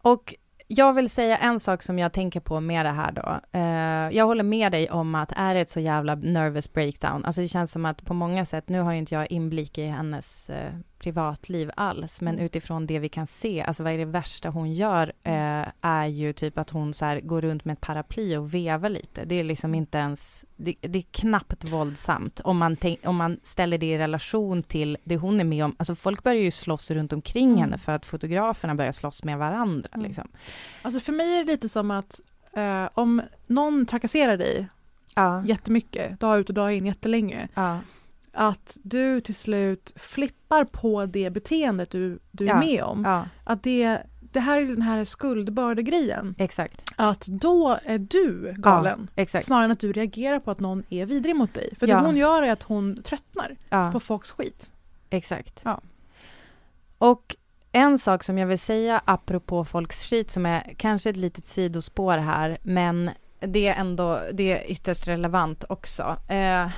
[0.03, 0.35] Och
[0.66, 3.59] jag vill säga en sak som jag tänker på med det här då.
[3.59, 7.40] Uh, jag håller med dig om att är det ett så jävla nervous breakdown, alltså
[7.40, 10.50] det känns som att på många sätt, nu har ju inte jag inblick i hennes
[10.50, 12.46] uh, privatliv alls, men Mm.
[12.46, 16.33] utifrån det vi kan se, alltså vad är det värsta hon gör, eh, är ju
[16.33, 19.24] typ att hon så här går runt med ett paraply och vevar lite.
[19.24, 23.40] Det är liksom inte ens, det, det är knappt våldsamt om man, tänk, om man
[23.42, 25.74] ställer det i relation till det hon är med om.
[25.78, 27.59] Alltså folk börjar ju slåss runt omkring Mm.
[27.61, 30.07] henne för att fotograferna börjar slåss med varandra Mm.
[30.07, 30.28] liksom.
[30.83, 32.20] Alltså för mig är det lite som att
[32.52, 34.66] eh, om någon trakasserar dig
[35.14, 35.42] Ja.
[35.46, 37.78] jättemycket, dag ut och dag in, jättelänge, Ja.
[38.35, 42.61] Att du till slut flippar på det beteendet du, du är Ja.
[42.61, 43.05] med om.
[43.05, 43.25] Ja.
[43.44, 46.35] Att det, det här är den här skuldbördegrejen.
[46.38, 46.83] Exakt.
[46.97, 49.11] Att då är du galen.
[49.14, 49.27] Ja.
[49.27, 51.75] Snarare än att du reagerar på att någon är vidrig mot dig.
[51.79, 53.57] För det hon gör är att hon tröttnar
[53.92, 54.73] på folks skit.
[55.11, 55.64] Exakt.
[56.99, 57.37] Och
[57.73, 62.18] en sak som jag vill säga apropå folks skit som är kanske ett litet sidospår
[62.18, 66.16] här, men det är ändå, det är ytterst relevant också.
[66.29, 66.68] Eh,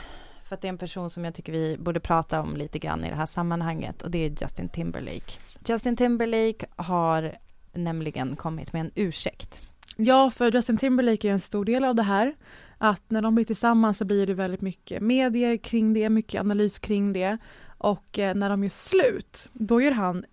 [0.48, 3.04] för att det är en person som jag tycker vi borde prata om lite grann
[3.04, 5.32] i det här sammanhanget och det är Justin Timberlake.
[5.66, 7.36] Justin Timberlake har
[7.72, 9.60] nämligen kommit med en ursäkt.
[9.96, 12.34] Ja, för Justin Timberlake är en stor del av det här.
[12.78, 16.78] Att när de blir tillsammans så blir det väldigt mycket medier kring det, mycket analys
[16.78, 17.38] kring det.
[17.78, 20.24] Och eh, när de gör slut, då gör han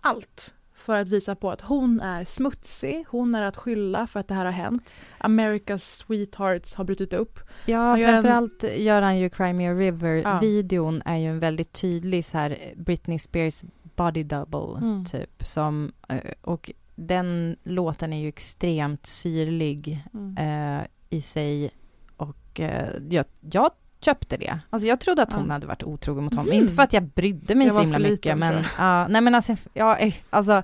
[0.00, 4.28] allt för att visa på att hon är smutsig, hon är att skylla för att
[4.28, 4.96] det här har hänt.
[5.18, 7.38] America's Sweethearts har brutit upp.
[7.66, 9.78] Ja, gör en- framförallt gör han ju Cry Me a Ja.
[9.78, 13.62] River-videon är ju en väldigt tydlig så här Britney Spears
[13.96, 15.04] body double, Mm.
[15.04, 15.46] typ.
[15.46, 20.36] Som, eh, och den låten är ju extremt syrlig Mm.
[20.80, 21.70] eh, i sig.
[22.16, 23.70] Och eh, jag, jag
[24.04, 24.58] köpte det.
[24.70, 25.52] Alltså jag trodde att hon Ja.
[25.52, 26.46] hade varit otrogen mot honom.
[26.46, 26.62] Mhm.
[26.62, 29.56] Inte för att jag brydde mig Jag så himla mycket, men ja, nej men alltså,
[29.72, 30.62] ja, eh, alltså,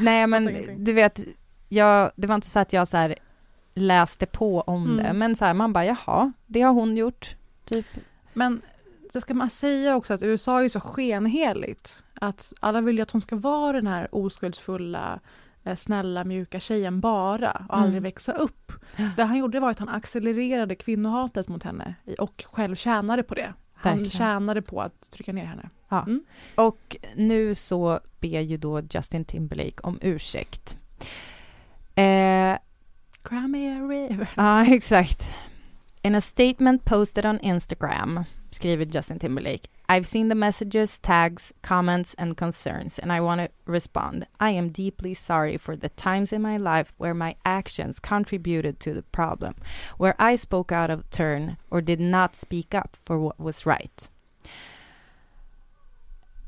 [0.00, 1.20] nej men du vet,
[1.68, 3.14] jag, det var inte så att jag så här
[3.74, 4.96] läste på om Mm.
[4.96, 7.86] det, men så här, man bara jaha, det har hon gjort, typ.
[8.32, 8.60] Men
[9.12, 12.02] så ska man säga också att USA är så skenheligt.
[12.20, 15.20] Att alla vill ju att hon ska vara den här oskuldsfulla,
[15.76, 18.02] snälla, mjuka tjejen bara och aldrig Mm.
[18.02, 18.72] växa upp.
[18.96, 23.34] Så det han gjorde var att han accelererade kvinnohatet mot henne och själv tjänade på
[23.34, 23.52] det.
[23.74, 24.10] Han Verkligen.
[24.10, 25.70] tjänade på att trycka ner henne.
[25.88, 26.02] Ja.
[26.02, 26.24] Mm.
[26.54, 30.76] Och nu så ber ju då Justin Timberlake om ursäkt.
[31.94, 32.58] Eh,
[33.24, 34.28] Grammy River.
[34.36, 35.30] Ja, exakt.
[36.02, 42.14] In a statement posted on Instagram skriver Justin Timberlake I've seen the messages, tags, comments
[42.18, 44.26] and concerns and I want to respond.
[44.38, 48.92] I am deeply sorry for the times in my life where my actions contributed to
[48.92, 49.54] the problem,
[49.96, 54.10] where I spoke out of turn or did not speak up for what was right.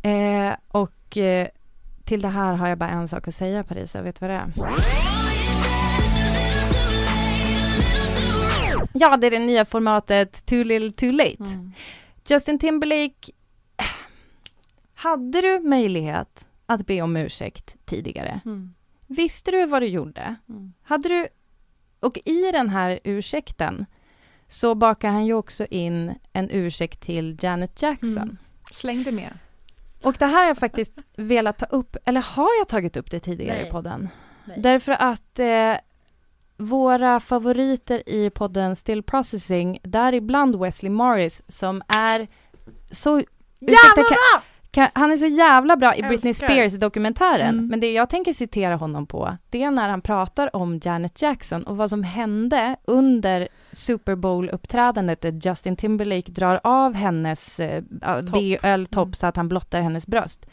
[0.03, 1.49] Eh, och eh,
[2.05, 4.37] till det här har jag bara en sak att säga Parisa, vet du vad det
[4.37, 5.30] är?
[8.93, 11.45] Ja, det är det nya formatet Too little too late.
[11.45, 11.73] Mm.
[12.29, 13.33] Justin Timberlake,
[14.95, 18.41] hade du möjlighet att be om ursäkt tidigare?
[18.45, 18.75] Mm.
[19.07, 20.35] Visste du vad du gjorde?
[20.49, 20.73] Mm.
[20.83, 21.29] Hade du...
[22.01, 23.87] Och i den här ursäkten
[24.49, 28.17] så bakar han ju också in en ursäkt till Janet Jackson.
[28.17, 28.37] Mm.
[28.73, 29.39] Slängde med.
[30.03, 33.21] Och det här har jag faktiskt velat ta upp, eller har jag tagit upp det
[33.21, 33.69] tidigare Nej.
[33.69, 34.09] i podden?
[34.45, 34.61] Nej.
[34.61, 35.75] Därför att eh,
[36.61, 42.29] våra favoriter i podden Still Processing, däribland Wesley Morris, som är
[42.91, 43.23] så...
[43.61, 44.05] kan,
[44.71, 46.49] kan, han är så jävla bra i Britney Älskar.
[46.49, 47.55] Spears-dokumentären.
[47.55, 47.67] Mm.
[47.67, 51.63] Men det jag tänker citera honom på, det är när han pratar om Janet Jackson
[51.63, 57.83] och vad som hände under Super Bowl-uppträdandet där Justin Timberlake drar av hennes eh,
[58.23, 60.47] BL-topp så att han blottar hennes bröst.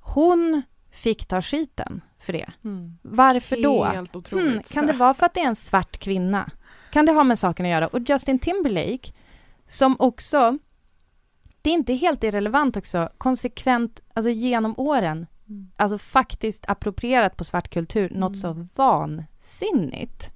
[0.00, 2.50] Hon fick ta skiten för det.
[2.64, 2.98] Mm.
[3.02, 3.84] Varför då?
[3.84, 4.52] Helt otroligt.
[4.52, 6.50] Hmm, kan det vara för att det är en svart kvinna?
[6.90, 7.88] Kan det ha med saken att göra?
[7.88, 9.12] Och Justin Timberlake,
[9.66, 10.58] som också,
[11.62, 15.70] det är inte helt irrelevant också, konsekvent, alltså genom åren, Mm.
[15.76, 20.30] alltså faktiskt approprierat på svart kultur, något så vansinnigt.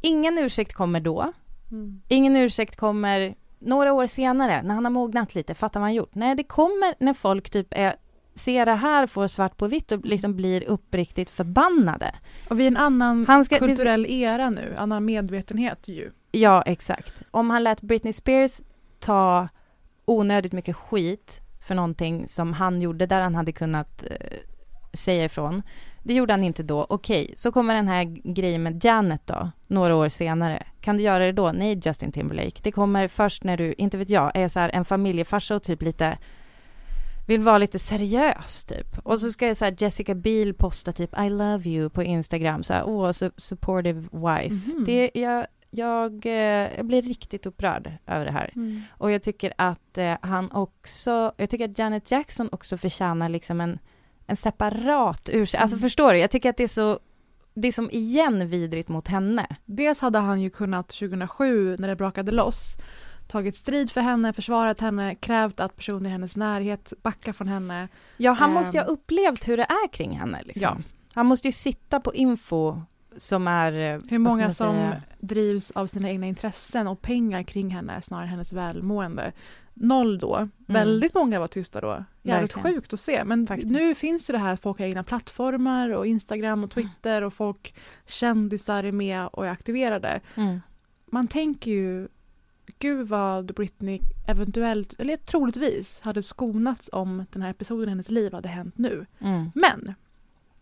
[0.00, 1.32] Ingen ursäkt kommer då.
[1.70, 2.02] Mm.
[2.08, 6.14] Ingen ursäkt kommer några år senare, när han har mognat lite, fattar vad han gjort.
[6.14, 7.96] Nej, det kommer när folk typ är,
[8.40, 12.14] ser det här, får svart på vitt och liksom blir uppriktigt förbannade.
[12.48, 16.10] Och vi är en annan Han ska- kulturell era nu, annan medvetenhet ju.
[16.32, 17.22] Ja, exakt.
[17.30, 18.60] Om han lät Britney Spears
[18.98, 19.48] ta
[20.04, 24.36] onödigt mycket skit för någonting som han gjorde där han hade kunnat eh,
[24.92, 25.62] säga ifrån.
[26.02, 26.86] Det gjorde han inte då.
[26.88, 30.66] Okej, så kommer den här grejen med Janet då, några år senare.
[30.80, 31.52] Kan du göra det då?
[31.52, 32.60] Nej, Justin Timberlake.
[32.62, 35.82] Det kommer först när du, inte vet jag, är så här en familjefarsa och typ
[35.82, 36.18] lite
[37.30, 38.98] vill vara lite seriös typ.
[39.02, 42.62] Och så ska jag så här, Jessica Biel posta typ I love you på Instagram
[42.62, 44.54] så här, åh, su- supportive wife.
[44.54, 44.84] Mhm.
[44.86, 48.50] Det, jag, jag, eh, jag blir riktigt upprörd över det här.
[48.56, 48.82] Mm.
[48.98, 53.60] Och jag tycker att eh, han också, jag tycker att Janet Jackson också förtjänar liksom
[53.60, 53.78] en,
[54.26, 55.62] en separat ursäkt.
[55.62, 55.82] Alltså Mm.
[55.82, 56.18] förstår du?
[56.18, 56.98] Jag tycker att det är så,
[57.54, 59.46] det är som igen vidrigt mot henne.
[59.64, 62.76] Dels hade han ju kunnat 2007 när det brakade loss
[63.30, 67.88] tagit strid för henne, försvarat henne, krävt att personer i hennes närhet backar från henne.
[68.16, 70.42] Ja, han Ehm, måste ju ha upplevt hur det är kring henne.
[70.44, 70.62] Liksom.
[70.62, 70.76] Ja.
[71.14, 72.80] Han måste ju sitta på info
[73.16, 73.72] som är...
[73.94, 74.90] eh, Hur många som
[75.20, 79.32] drivs av sina egna intressen och pengar kring henne snarare än hennes välmående.
[79.74, 80.48] Noll då.
[80.66, 82.04] Väldigt många var tysta då.
[82.22, 82.74] Jävligt Verkligen.
[82.76, 83.24] sjukt att se.
[83.24, 83.72] Men Faktiskt.
[83.72, 87.34] nu finns ju det här att folk har egna plattformar och Instagram och Twitter och
[87.34, 87.74] folk,
[88.06, 90.20] kändisar är med och är aktiverade.
[90.34, 90.60] Mm.
[91.06, 92.08] Man tänker ju,
[92.80, 98.32] gud vad Britney eventuellt, eller troligtvis, hade skonats om den här episoden i hennes liv
[98.32, 99.06] hade hänt nu.
[99.18, 99.50] Mm.
[99.54, 99.94] Men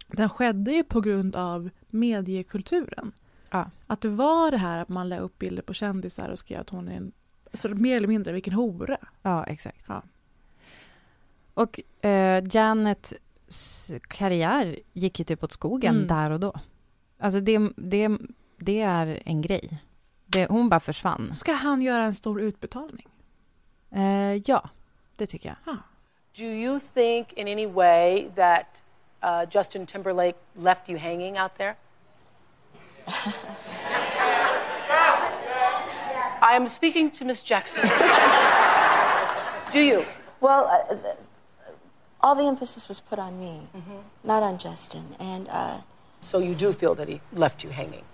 [0.06, 3.12] den skedde ju på grund av mediekulturen.
[3.50, 3.70] Ja.
[3.86, 6.70] Att det var det här att man la upp bilder på kändisar och skrev att
[6.70, 7.12] hon är en,
[7.50, 8.98] alltså mer eller mindre vilken hora.
[9.22, 9.84] Ja, exakt.
[9.88, 10.02] Ja.
[11.54, 13.14] Och eh, Janets
[14.08, 16.06] karriär gick ju typ åt skogen Mm.
[16.06, 16.52] där och då.
[17.18, 18.18] Alltså det, det,
[18.58, 19.78] det är en grej.
[20.30, 21.34] Det, hon bara försvann.
[21.34, 23.08] Ska han göra en stor utbetalning?
[23.90, 24.68] Eh, ja,
[25.16, 25.76] det tycker jag.
[26.36, 28.82] Do you think in any way that
[29.22, 31.74] uh, Justin Timberlake left you hanging out there?
[36.40, 37.82] I am speaking to Miss Jackson.
[39.72, 40.04] Do you?
[40.40, 41.16] Well, uh, th-
[42.20, 43.66] all the emphasis was put on me,
[44.24, 45.04] not on Justin.
[45.18, 45.78] And uh,
[46.20, 48.04] So you do feel that he left you hanging?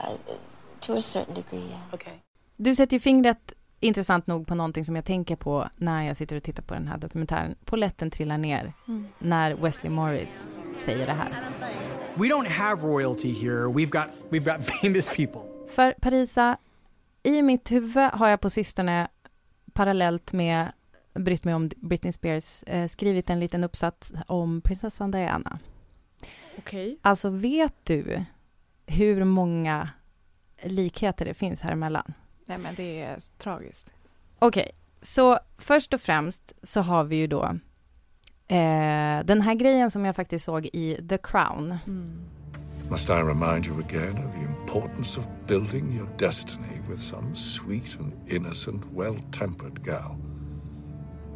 [0.00, 0.16] uh,
[0.86, 1.94] to a certain degree, yeah.
[1.94, 2.12] Okay.
[2.56, 6.36] Du sätter ju fingret, intressant nog, på någonting som jag tänker på när jag sitter
[6.36, 7.54] och tittar på den här dokumentären.
[7.64, 9.06] Poletten trillar ner Mm.
[9.18, 11.28] när Wesley Morris säger det här.
[12.14, 13.64] We don't have royalty here.
[13.66, 15.40] We've got we've got famous people.
[15.68, 16.56] För Parisa,
[17.22, 19.08] i mitt huvud har jag på sistone
[19.72, 20.72] parallellt med
[21.14, 25.58] brytt mig om Britney Spears eh, skrivit en liten uppsats om prinsessan Diana.
[26.58, 26.98] Okej.
[27.02, 28.24] Alltså vet du
[28.86, 29.88] hur många
[30.64, 32.14] likheter det finns här emellan?
[32.46, 33.92] Nej men det är tragiskt.
[34.38, 37.44] Okej, så först och främst så har vi ju då
[38.48, 41.78] eh, den här grejen som jag faktiskt såg i The Crown.
[42.90, 47.96] Must I remind you again of the importance of building your destiny with some sweet
[48.00, 50.16] and innocent, well tempered gal?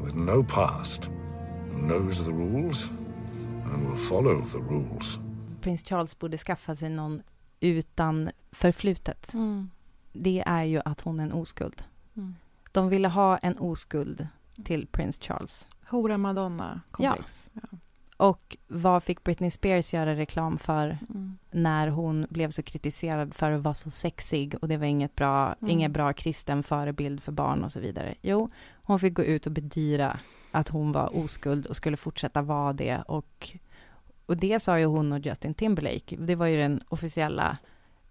[0.00, 1.10] With no past,
[1.72, 2.90] who knows the rules
[3.64, 5.18] and will follow the rules.
[5.60, 7.22] Prins Charles borde skaffa sig någon
[7.60, 9.34] utan förflutet.
[9.34, 9.70] Mm.
[10.12, 11.82] Det är ju att hon är en oskuld.
[12.16, 12.34] Mm.
[12.72, 14.26] De ville ha en oskuld
[14.64, 15.68] till prins Charles.
[15.90, 17.50] Hora Madonna komplex.
[17.52, 17.60] Ja.
[18.16, 21.38] Och vad fick Britney Spears göra reklam för Mm.
[21.50, 25.54] när hon blev så kritiserad för att vara så sexig och det var inget bra,
[25.60, 25.70] Mm.
[25.70, 28.14] ingen bra kristen förebild för barn och så vidare.
[28.22, 28.50] Jo,
[28.82, 30.18] hon fick gå ut och bedyra
[30.50, 33.56] att hon var oskuld och skulle fortsätta vara det och,
[34.26, 36.16] och det sa ju hon och Justin Timberlake.
[36.16, 37.58] Det var ju den officiella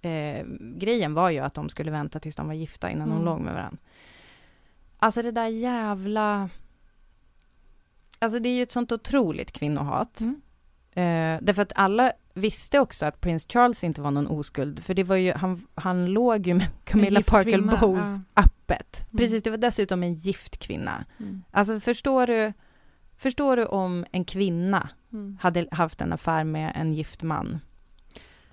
[0.01, 0.45] eh,
[0.77, 3.25] grejen var ju att de skulle vänta tills de var gifta innan de Mm.
[3.25, 3.77] låg med varandra.
[4.99, 6.49] Alltså det där jävla...
[8.19, 10.19] Alltså det är ju ett sånt otroligt kvinnohat.
[10.21, 10.41] Mm.
[10.91, 14.83] Eh, därför att alla visste också att prins Charles inte var någon oskuld.
[14.83, 18.41] För det var ju, han, han låg ju med Camilla Parker Bowles ja.
[18.43, 19.05] öppet.
[19.11, 19.17] Mm.
[19.17, 21.05] Precis, det var dessutom en gift kvinna.
[21.19, 21.43] Mm.
[21.51, 22.53] Alltså förstår du,
[23.17, 25.37] förstår du om en kvinna Mm.
[25.41, 27.59] hade haft en affär med en gift man?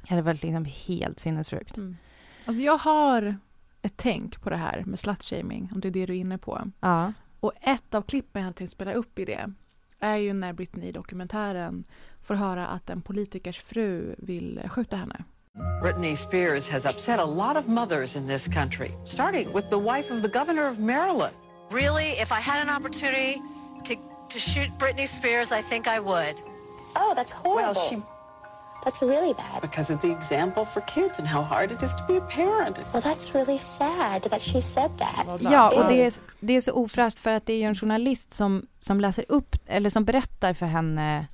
[0.09, 1.77] Det hade varit liksom helt sinnessjukt.
[1.77, 1.97] Mm.
[2.45, 3.37] Alltså jag har
[3.83, 6.71] ett tänk på det här med slutshaming, om det är det du är inne på.
[6.81, 7.13] Ja.
[7.41, 9.53] Och ett av klippen jag hade tänkt spela upp i det
[10.01, 11.85] är ju när Britney i dokumentären
[12.23, 15.25] får höra att en politikers fru vill skjuta henne.
[15.83, 20.15] Britney Spears has upset a lot of mothers in this country, starting with the wife
[20.15, 21.35] of the governor of Maryland.
[21.71, 23.41] Really, if I had an opportunity
[23.85, 23.95] to,
[24.31, 26.35] to shoot Britney Spears, I think I would.
[26.97, 27.75] Oh, that's horrible.
[27.75, 28.14] Well, she-
[28.85, 29.63] That's really bad.
[29.63, 32.79] Because of the example for kids and how hard it is to be a parent.
[32.93, 35.41] Well, that's really sad that she said that.
[35.41, 38.35] Ja, och det är, det är så ofräscht för att det är ju en journalist
[38.35, 41.27] som, som läser upp, eller som berättar för henne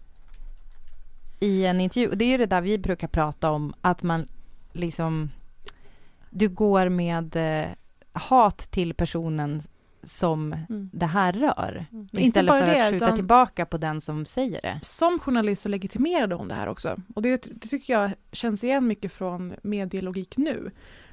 [1.41, 2.09] i en intervju.
[2.09, 4.29] Och det är ju det där vi brukar prata om, att man
[4.73, 5.31] liksom,
[6.31, 7.69] du går med eh,
[8.13, 9.63] hat till personen
[10.03, 10.55] som
[10.93, 11.87] det här rör.
[11.93, 14.81] Inte Istället för det, att skjuta tillbaka på den som säger det.
[14.83, 16.97] Som journalist så legitimerade hon det här också.
[17.15, 20.71] Och det, det tycker jag känns igen mycket från medielogik nu.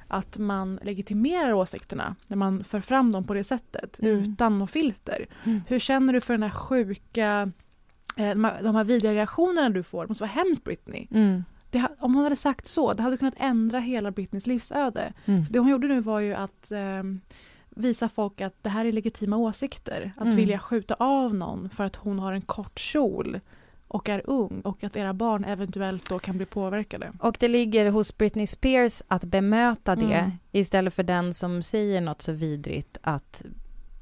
[0.08, 4.18] Att man legitimerar åsikterna när man för fram dem på det sättet, Mm.
[4.18, 5.26] utan något filter.
[5.44, 5.60] Mm.
[5.68, 7.52] Hur känner du för den här sjuka,
[8.16, 10.02] eh, de här, de här vidriga reaktionerna du får?
[10.02, 11.06] Det måste vara hemskt Britney.
[11.10, 11.44] Mm.
[11.70, 15.12] Det, om hon hade sagt så, det hade kunnat ändra hela Britneys livsöde.
[15.24, 15.44] Mm.
[15.50, 17.02] Det hon gjorde nu var ju att eh,
[17.78, 20.12] visa folk att det här är legitima åsikter.
[20.16, 20.36] Att Mm.
[20.36, 23.40] vilja skjuta av någon för att hon har en kort kjol
[23.88, 27.12] och är ung och att era barn eventuellt då kan bli påverkade.
[27.20, 30.30] Och det ligger hos Britney Spears att bemöta det Mm.
[30.52, 33.42] istället för den som säger något så vidrigt att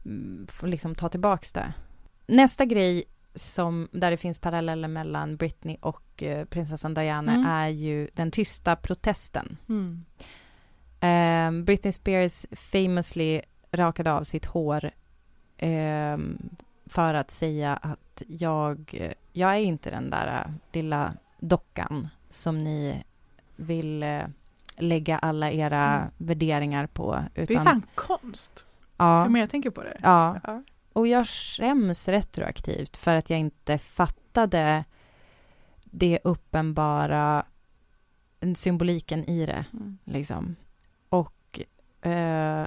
[0.05, 1.73] mm, liksom ta tillbaks det.
[2.27, 3.05] Nästa grej
[3.35, 7.47] som, där det finns paralleller mellan Britney och eh, prinsessan Diana Mm.
[7.47, 9.57] är ju den tysta protesten.
[9.69, 10.05] Mm.
[11.01, 13.41] Eh, Britney Spears famously
[13.77, 14.91] rakade av sitt hår
[15.57, 16.19] eh,
[16.87, 18.99] för att säga att jag,
[19.33, 23.05] jag är inte den där eh, lilla dockan som ni
[23.57, 24.23] vill eh,
[24.77, 26.09] lägga alla era Mm.
[26.17, 27.19] värderingar på.
[27.35, 28.65] Utan, Det är fan konst.
[28.97, 29.23] Ja.
[29.23, 30.01] Hur mer jag tänker på det.
[30.03, 30.41] Ja.
[30.45, 30.63] Ja.
[30.93, 34.85] Och jag skäms retroaktivt för att jag inte fattade
[35.85, 37.45] det uppenbara
[38.57, 39.65] symboliken i det.
[39.73, 39.99] Mm.
[40.05, 40.57] Liksom.
[41.09, 41.61] Och
[42.01, 42.67] eh,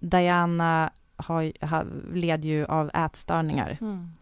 [0.00, 3.78] Diana har, har, led ju av ätstörningar.
[3.80, 4.12] Mm.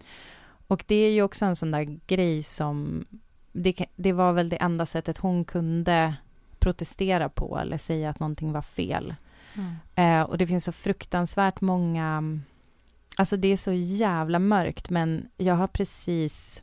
[0.67, 3.07] Och det är ju också en sån där grej som...
[3.53, 6.15] Det, det var väl det enda sättet hon kunde
[6.59, 9.15] protestera på eller säga att någonting var fel.
[9.55, 9.75] Mm.
[9.95, 12.41] Eh, och det finns så fruktansvärt många...
[13.17, 16.63] alltså det är så jävla mörkt, men jag har precis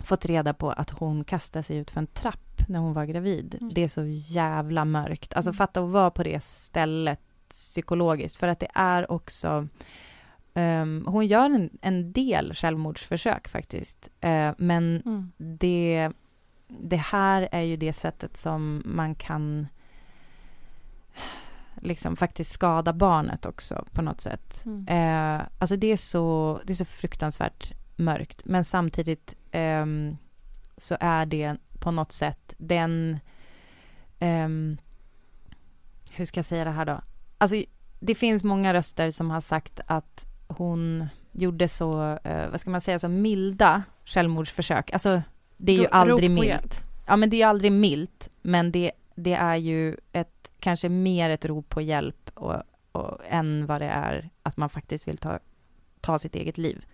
[0.00, 3.56] fått reda på att hon kastade sig ut för en trapp när hon var gravid.
[3.60, 3.74] Mm.
[3.74, 5.34] Det är så jävla mörkt.
[5.34, 7.20] Alltså fatta att vara på det stället
[7.50, 9.68] psykologiskt, för att det är också
[10.54, 14.08] Um, hon gör en, en, del självmordsförsök faktiskt.
[14.24, 15.32] Uh, men Mm.
[15.36, 16.10] det,
[16.68, 19.68] det här är ju det sättet som man kan
[21.76, 24.64] liksom faktiskt skada barnet också på något sätt.
[24.64, 24.88] Mm.
[24.88, 28.44] Uh, alltså det är, så, det är så fruktansvärt mörkt.
[28.44, 30.16] Men samtidigt um,
[30.76, 33.20] så är det på något sätt den...
[34.20, 34.78] Um,
[36.12, 37.00] hur ska jag säga det här då?
[37.40, 37.62] Alltså
[38.00, 42.80] det finns många röster som har sagt att hon gjorde så, eh, vad ska man
[42.80, 44.90] säga, så milda självmordsförsök.
[44.92, 45.22] Alltså,
[45.56, 46.80] det är ju aldrig milt.
[47.06, 51.30] Ja, men det är ju aldrig milt, men det, det är ju ett, kanske mer
[51.30, 52.62] ett rop på hjälp och,
[52.92, 55.38] och, än vad det är att man faktiskt vill ta,
[56.00, 56.84] ta sitt eget liv.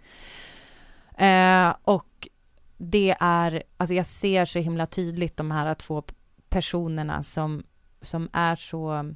[1.18, 2.28] Eh, och
[2.76, 6.02] det är, alltså jag ser så himla tydligt de här två
[6.48, 7.64] personerna som,
[8.00, 9.14] som är så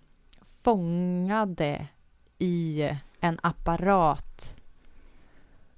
[0.62, 1.86] fångade
[2.38, 2.90] i
[3.20, 4.56] en apparat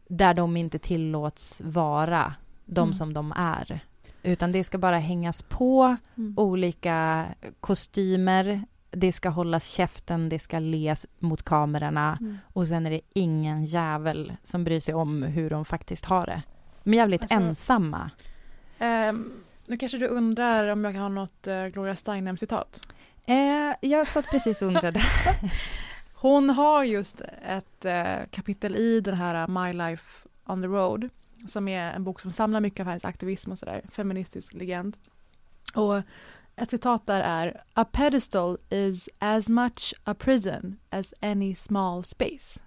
[0.08, 2.94] där de inte tillåts vara de Mm.
[2.94, 3.80] som de är.
[4.22, 6.34] Utan det ska bara hängas på Mm.
[6.38, 7.26] olika
[7.60, 8.62] kostymer.
[8.90, 12.18] Det ska hållas käften, det ska les mot kamerorna.
[12.20, 12.38] Mm.
[12.52, 16.42] Och sen är det ingen jävel som bryr sig om hur de faktiskt har det.
[16.84, 18.10] De är jävligt Alltså- ensamma.
[18.78, 19.32] Ehm,
[19.66, 22.80] nu kanske du undrar om jag kan ha något uh, Gloria Steinem-citat?
[23.26, 25.02] Eh, jag satt precis och undrade.
[26.14, 31.08] Hon har just ett eh, kapitel i den här My Life on the Road
[31.48, 34.96] som är en bok som samlar mycket av hennes aktivism och sådär, feministisk legend.
[35.74, 36.02] Och
[36.56, 42.60] ett citat där är A pedestal is as much a prison as any small space.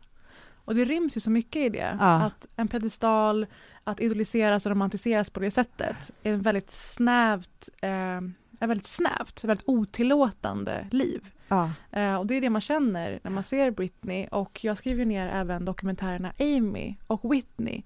[0.65, 1.97] Och det ryms ju så mycket i det.
[1.99, 2.21] Ja.
[2.21, 3.45] Att en pedestal,
[3.83, 8.21] att idoliseras och romantiseras på det sättet är en väldigt snävt, eh,
[8.59, 11.31] ett väldigt snävt, väldigt otillåtande liv.
[11.47, 11.71] Ja.
[11.91, 15.27] Eh, och det är det man känner när man ser Britney och jag skriver ner
[15.27, 17.83] även dokumentärerna Amy och Whitney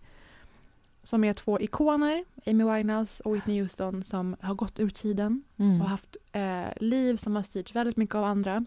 [1.03, 5.81] som är två ikoner, Amy Winehouse och Whitney Houston som har gått ur tiden Mm.
[5.81, 8.65] och haft eh, liv som har styrts väldigt mycket av andra.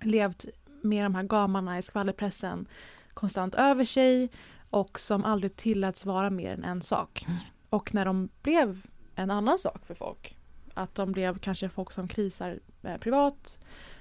[0.00, 0.44] Levt
[0.82, 2.66] med de här gamarna i skvallerpressen
[3.14, 4.28] konstant över sig
[4.70, 7.26] och som aldrig tilläts vara mer än en sak.
[7.70, 8.80] Och när de blev
[9.14, 10.36] en annan sak för folk,
[10.78, 13.58] att de blev kanske folk som krisar eh, privat,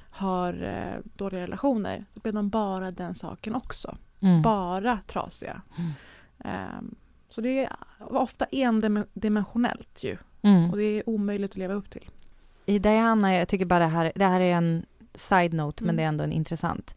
[0.09, 3.97] har eh, dåliga relationer, då blev de bara den saken också.
[4.19, 4.41] Mm.
[4.41, 5.61] Bara trasiga.
[5.77, 5.91] Mm.
[6.39, 6.95] Ehm,
[7.29, 7.69] så det är
[7.99, 10.17] ofta endimensionellt ju.
[10.41, 10.71] Mm.
[10.71, 12.09] Och det är omöjligt att leva upp till.
[12.65, 15.97] I Diana, jag tycker bara det här, det här är en side-note, men Mm.
[15.97, 16.95] det är ändå en intressant.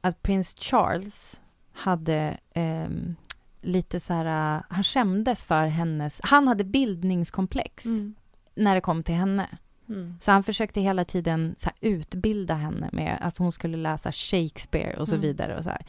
[0.00, 1.40] Att prins Charles
[1.72, 3.16] hade ehm,
[3.60, 8.14] lite så här, äh, han skämdes för hennes, han hade bildningskomplex Mm.
[8.58, 9.48] När det kom till henne.
[9.88, 10.14] Mm.
[10.20, 15.08] Så han försökte hela tiden så utbilda henne med att hon skulle läsa Shakespeare och
[15.08, 15.22] så Mm.
[15.22, 15.56] vidare.
[15.58, 15.86] Och, så här.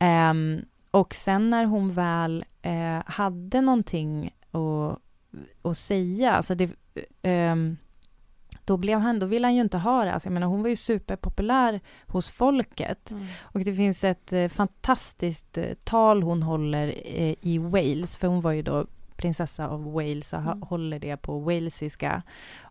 [0.00, 4.98] Ehm, och sen när hon väl eh, hade någonting att,
[5.62, 6.70] att säga, alltså det,
[7.22, 7.76] ehm,
[8.64, 10.12] då, blev han, då ville han ju inte ha det.
[10.12, 13.10] Alltså jag menar, hon var ju superpopulär hos folket.
[13.10, 13.26] Mm.
[13.40, 18.40] Och det finns ett eh, fantastiskt eh, tal hon håller eh, i Wales, för hon
[18.40, 18.86] var ju då
[19.16, 20.62] prinsessa av Wales och Mm.
[20.62, 22.22] håller det på walesiska.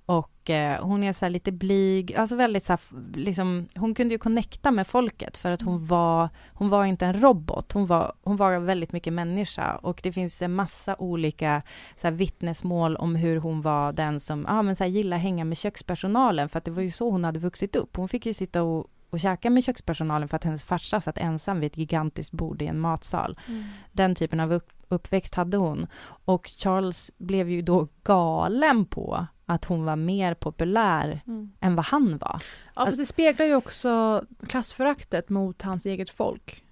[0.05, 2.79] Och eh, hon är så lite blyg, alltså väldigt så här,
[3.15, 7.21] liksom, hon kunde ju connecta med folket för att hon var, hon var inte en
[7.21, 11.61] robot, hon var, hon var väldigt mycket människa och det finns en massa olika
[11.95, 15.17] så här, vittnesmål om hur hon var den som, ja ah, men så här, gillar
[15.17, 17.95] hänga med kökspersonalen för att det var ju så hon hade vuxit upp.
[17.97, 21.59] Hon fick ju sitta och, och käka med kökspersonalen för att hennes farsa satt ensam
[21.59, 23.39] vid ett gigantiskt bord i en matsal.
[23.47, 23.63] Mm.
[23.91, 24.53] Den typen av
[24.89, 25.87] uppväxt hade hon.
[26.25, 31.51] Och Charles blev ju då galen på att hon var mer populär Mm.
[31.59, 32.43] än vad han var.
[32.75, 36.63] Ja, fast det speglar ju också klassföraktet mot hans eget folk.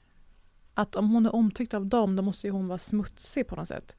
[0.74, 3.68] Att om hon är omtyckt av dem, då måste ju hon vara smutsig på något
[3.68, 3.96] sätt.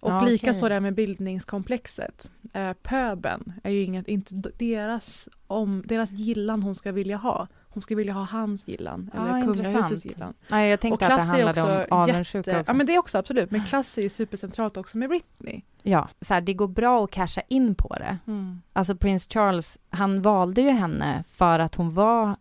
[0.00, 0.60] Och Ja, lika okej.
[0.60, 2.30] så det här med bildningskomplexet.
[2.52, 7.48] Eh, pöben är ju inget, inte deras, om, deras gillan hon ska vilja ha.
[7.74, 10.34] Hon ska vilja ha hans gillan, Ja, eller kungahusets gillan.
[10.48, 12.70] Nej, jag tänkte att det handlade om avundsjuka också.
[12.72, 13.50] Ja, men det är också absolut.
[13.50, 15.62] Men klass är ju supercentralt också med Britney.
[15.82, 18.18] Ja, så här, det går bra att casha in på det.
[18.26, 18.62] Mm.
[18.72, 22.36] Alltså prins Charles, han valde ju henne för att hon var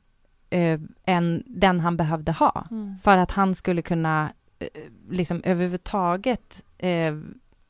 [0.49, 2.67] eh, en, den han behövde ha.
[2.71, 2.95] Mm.
[3.03, 4.67] För att han skulle kunna eh,
[5.09, 7.15] liksom överhuvudtaget eh,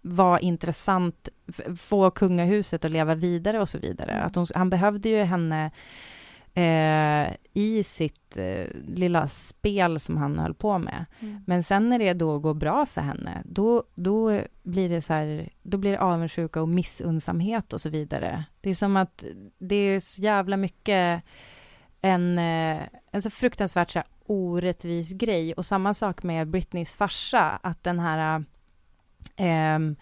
[0.01, 1.29] vara intressant,
[1.77, 4.11] få kungahuset att leva vidare och så vidare.
[4.11, 4.27] Mm.
[4.27, 5.71] Att hon, han behövde ju henne
[6.53, 11.05] eh, i sitt eh, lilla spel som han höll på med.
[11.19, 11.43] Mm.
[11.47, 15.49] Men sen när det då går bra för henne, då, då blir det så här,
[15.61, 18.45] då blir det avundsjuka och missunnsamhet och så vidare.
[18.61, 19.23] Det är som att
[19.57, 21.23] det är så jävla mycket
[22.01, 22.81] en, eh,
[23.11, 25.53] en så fruktansvärt så här, orättvis grej.
[25.53, 28.43] Och samma sak med Britneys farsa, att den här
[29.35, 29.95] ehm,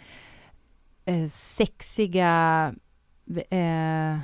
[1.05, 2.73] eh, sexiga
[3.49, 4.17] eh,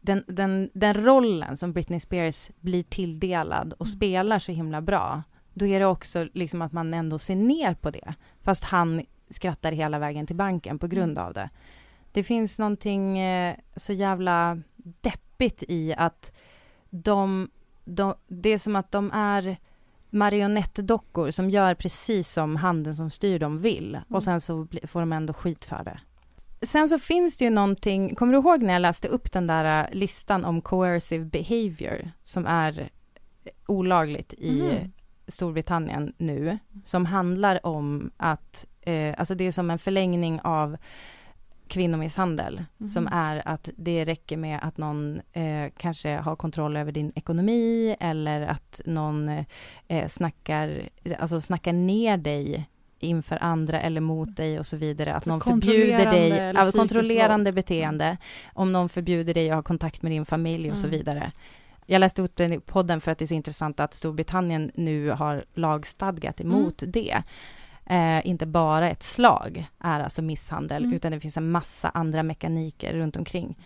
[0.00, 3.96] den, den, den rollen som Britney Spears blir tilldelad och Mm.
[3.96, 5.22] spelar så himla bra,
[5.54, 8.14] då är det också liksom att man ändå ser ner på det.
[8.42, 11.26] Fast han skrattar hela vägen till banken på grund Mm.
[11.26, 11.50] av det.
[12.12, 16.36] Det finns någonting eh, så jävla deppigt i att
[16.90, 17.50] de,
[17.84, 19.56] de, det är som att de är
[20.10, 24.00] marionettdockor som gör precis som handen som styr dem vill.
[24.08, 26.00] Och sen så får de ändå skit för det.
[26.62, 29.84] Sen så finns det ju någonting, kommer du ihåg när jag läste upp den där
[29.84, 34.92] eh, listan om coercive behavior som är eh, olagligt i Mhm.
[35.28, 40.76] Storbritannien nu, som handlar om att, eh, alltså det är som en förlängning av
[41.68, 42.88] kvinnomisshandel, Mhm.
[42.88, 47.96] som är att det räcker med att någon eh, kanske har kontroll över din ekonomi
[48.00, 49.44] eller att någon
[49.88, 50.88] eh, snackar,
[51.18, 52.68] alltså snackar ner dig
[53.00, 55.14] inför andra eller mot dig och så vidare.
[55.14, 57.54] Att Så någon förbjuder dig, psykiskt kontrollerande våld.
[57.54, 58.16] beteende.
[58.52, 60.98] Om någon förbjuder dig att ha kontakt med din familj och så Mm.
[60.98, 61.32] vidare.
[61.86, 65.10] Jag läste upp den i podden för att det är så intressant att Storbritannien nu
[65.10, 66.52] har lagstadgat Mm.
[66.56, 67.22] emot det.
[67.86, 70.96] Eh, inte bara ett slag är alltså misshandel, Mm.
[70.96, 73.58] utan det finns en massa andra mekaniker runt omkring.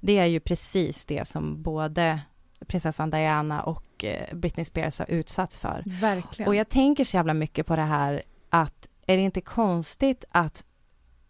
[0.00, 2.20] Det är ju precis det som både
[2.66, 5.82] prinsessan Diana och eh, Britney Spears har utsatts för.
[5.86, 6.48] Verkligen.
[6.48, 8.22] Och jag tänker så jävla mycket på det här
[8.52, 10.64] att är det inte konstigt att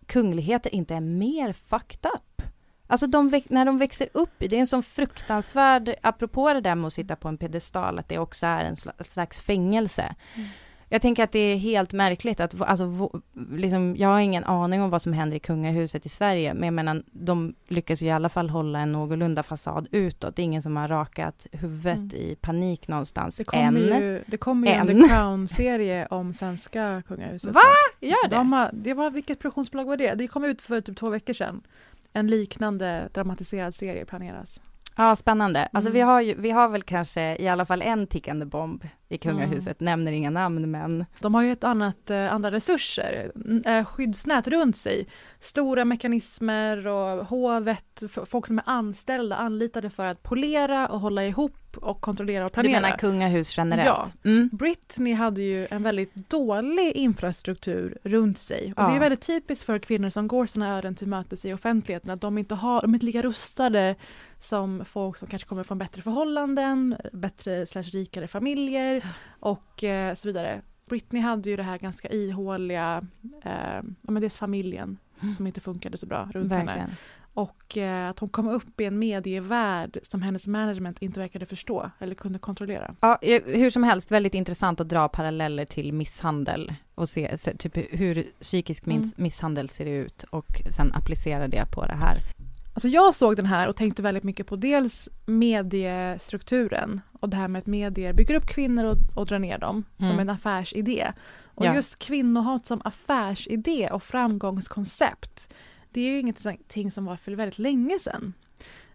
[0.07, 2.43] kungligheter inte är mer fucked up?
[2.87, 6.87] Alltså de, när de växer upp, det är en sån fruktansvärd, apropå det där med
[6.87, 10.15] att sitta på en pedestal, att det också är en slags fängelse.
[10.35, 10.49] Mm.
[10.93, 13.11] Jag tänker att det är helt märkligt att, alltså,
[13.51, 16.75] liksom, jag har ingen aning om vad som händer i kungahuset i Sverige, men jag
[16.75, 20.37] menar, de lyckas ju i alla fall hålla en någorlunda fasad utåt.
[20.37, 22.11] Det är ingen som har rakat huvudet Mm.
[22.17, 23.77] i panik någonstans Det kommer än.
[24.03, 24.87] ju, det kommer ju en.
[24.87, 27.55] The Crown-serie om svenska kungahuset.
[27.55, 27.61] Va?
[28.01, 28.37] Gör det?
[28.37, 30.15] De har, det var, vilket produktionsbolag var det?
[30.15, 31.61] Det kom ut för typ två veckor sedan.
[32.13, 34.61] En liknande dramatiserad serie planeras.
[34.97, 35.69] Ja, spännande.
[35.73, 35.95] Alltså Mm.
[35.95, 39.81] vi har ju, vi har väl kanske i alla fall en tickande bomb i kungahuset,
[39.81, 39.91] Mm.
[39.91, 43.33] nämner inga namn, men De har ju ett annat, eh, andra resurser,
[43.65, 45.07] eh, skyddsnät runt sig.
[45.41, 51.57] Stora mekanismer och hovet, folk som är anställda, anlitade för att polera och hålla ihop
[51.77, 52.81] och kontrollera och du planera.
[52.81, 53.87] menar kungahus generellt?
[53.87, 54.31] Ja.
[54.31, 54.51] Mm.
[54.53, 58.73] Britney hade ju en väldigt dålig infrastruktur runt sig.
[58.77, 58.89] Och Ja.
[58.89, 62.21] Det är väldigt typiskt för kvinnor som går sina öden till mötes i offentligheten att
[62.21, 63.95] de inte har, de är inte lika rustade
[64.39, 69.05] som folk som kanske kommer från bättre förhållanden, bättre slash rikare familjer
[69.41, 70.61] och eh, så vidare.
[70.87, 73.07] Britney hade ju det här ganska ihåliga,
[73.45, 73.53] eh,
[74.03, 74.99] ja men dels familjen
[75.37, 76.91] som inte funkade så bra runt henne.
[77.35, 81.91] Och eh, att hon kom upp i en medievärld som hennes management inte verkade förstå
[81.99, 82.95] eller kunde kontrollera.
[83.01, 87.57] Ja, eh, hur som helst, väldigt intressant att dra paralleller till misshandel och se, se
[87.57, 89.11] typ hur psykisk min- Mm.
[89.17, 92.17] misshandel ser ut och sen applicera det på det här.
[92.75, 97.49] Alltså jag såg den här och tänkte väldigt mycket på dels mediestrukturen och det här
[97.49, 100.19] med att medier bygger upp kvinnor och, och drar ner dem som Mm.
[100.19, 101.13] en affärsidé.
[101.55, 101.75] Och Ja.
[101.75, 105.49] just kvinnohat som affärsidé och framgångskoncept
[105.93, 108.33] det är ju ingenting som var för väldigt länge sedan.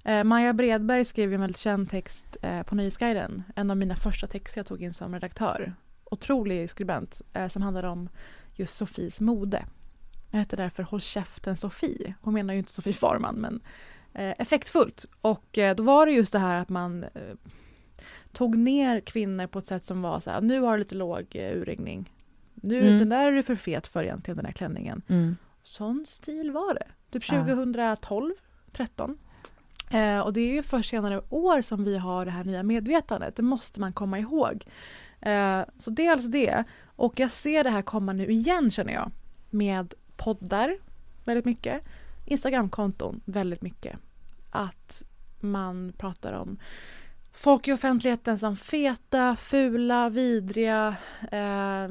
[0.04, 3.44] Eh, Maja Bredberg skrev ju en väldigt känd text eh, på Nöjesguiden.
[3.56, 5.74] En av mina första texter jag tog in som redaktör.
[6.04, 8.10] Otrolig skribent eh, som handlar om
[8.54, 9.66] just Sofies mode.
[10.32, 12.14] Jag heter därför Håll käften Sofie.
[12.22, 13.60] Hon menar ju inte Sofie Farman men
[14.14, 15.06] eh, effektfullt.
[15.22, 17.36] Och eh, då var det just det här att man eh,
[18.32, 21.36] tog ner kvinnor på ett sätt som var så här, nu har du lite låg
[21.36, 22.14] urringning.
[22.54, 23.00] Nu, Mm.
[23.00, 25.02] Den där är du för fet för egentligen, den här klänningen.
[25.08, 25.36] Mm.
[25.68, 26.88] Sån stil var det.
[27.12, 27.46] Typ Ja.
[27.46, 28.34] 2012,
[28.72, 29.18] 13.
[29.92, 33.36] Eh, och det är ju först senare år som vi har det här nya medvetandet.
[33.36, 34.66] Det måste man komma ihåg.
[35.22, 36.64] Eh, så dels det.
[36.86, 39.12] Och jag ser det här komma nu igen känner jag.
[39.50, 40.78] Med poddar
[41.26, 41.84] väldigt mycket.
[42.26, 44.00] Instagramkonton väldigt mycket.
[44.50, 45.04] Att
[45.40, 46.58] man pratar om
[47.32, 50.96] folk i offentligheten som feta, fula, vidriga,
[51.32, 51.88] eh.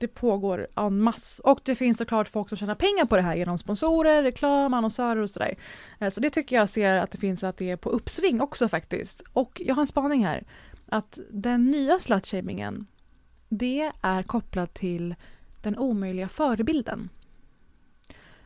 [0.00, 1.40] Det pågår en mass.
[1.44, 5.22] Och det finns såklart folk som tjänar pengar på det här genom sponsorer, reklam, annonsörer
[5.22, 5.54] och sådär.
[5.98, 8.68] Eh, så det tycker jag ser att det finns att det är på uppsving också
[8.68, 9.22] faktiskt.
[9.32, 10.44] Och jag har en spaning här.
[10.86, 12.86] Att den nya slutshamingen,
[13.48, 15.14] det är kopplat till
[15.62, 17.08] den omöjliga förebilden.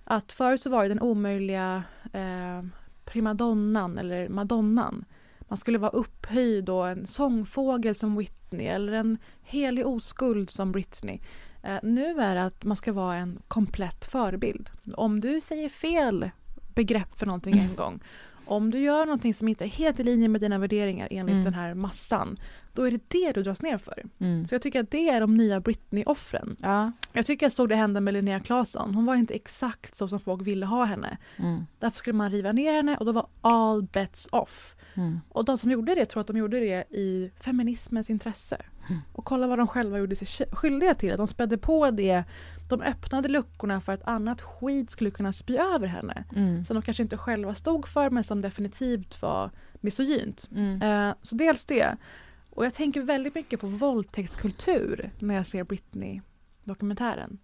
[0.04, 1.82] Att förut så var det den omöjliga
[2.12, 2.62] eh,
[3.04, 5.04] primadonnan eller madonnan.
[5.40, 11.18] Man skulle vara upphöjd och en sångfågel som Whitney eller en helig oskuld som Britney.
[11.62, 14.70] Eh, nu är det att man ska vara en komplett förebild.
[14.96, 16.30] Om du säger fel
[16.74, 18.00] begrepp för någonting en gång
[18.46, 21.44] om du gör någonting som inte är helt i linje med dina värderingar enligt Mm.
[21.44, 22.38] den här massan,
[22.72, 24.02] då är det det du dras ner för.
[24.18, 24.46] Mm.
[24.46, 26.56] Så jag tycker att det är de nya Britney-offren.
[26.62, 26.92] Ja.
[27.12, 28.94] Jag tycker jag såg det hända med Linnea Claesson.
[28.94, 31.18] Hon var inte exakt så som folk ville ha henne.
[31.36, 31.66] Mm.
[31.78, 34.73] Därför skulle man riva ner henne och då var all bets off.
[34.94, 35.20] Mm.
[35.28, 38.56] Och de som gjorde det tror att de gjorde det i feminismens intresse.
[38.88, 39.00] Mm.
[39.12, 41.16] Och kolla vad de själva gjorde sig sk- skyldiga till.
[41.16, 42.24] De spädde på det.
[42.68, 46.24] De öppnade luckorna för att annat skit skulle kunna spy över henne.
[46.36, 46.64] Mm.
[46.64, 50.48] Som de kanske inte själva stod för men som definitivt var misogynt.
[50.56, 50.82] Mm.
[50.82, 51.96] Eh, så dels det.
[52.50, 57.38] Och jag tänker väldigt mycket på våldtäktskultur när jag ser Britney-dokumentären.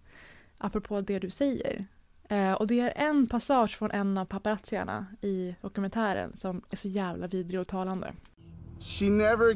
[0.57, 1.85] Apropå det du säger.
[2.31, 6.87] Eh, och det är en passage från en av paparazzierna i dokumentären som är så
[6.87, 8.13] jävla vidrig och talande.
[8.79, 9.55] She never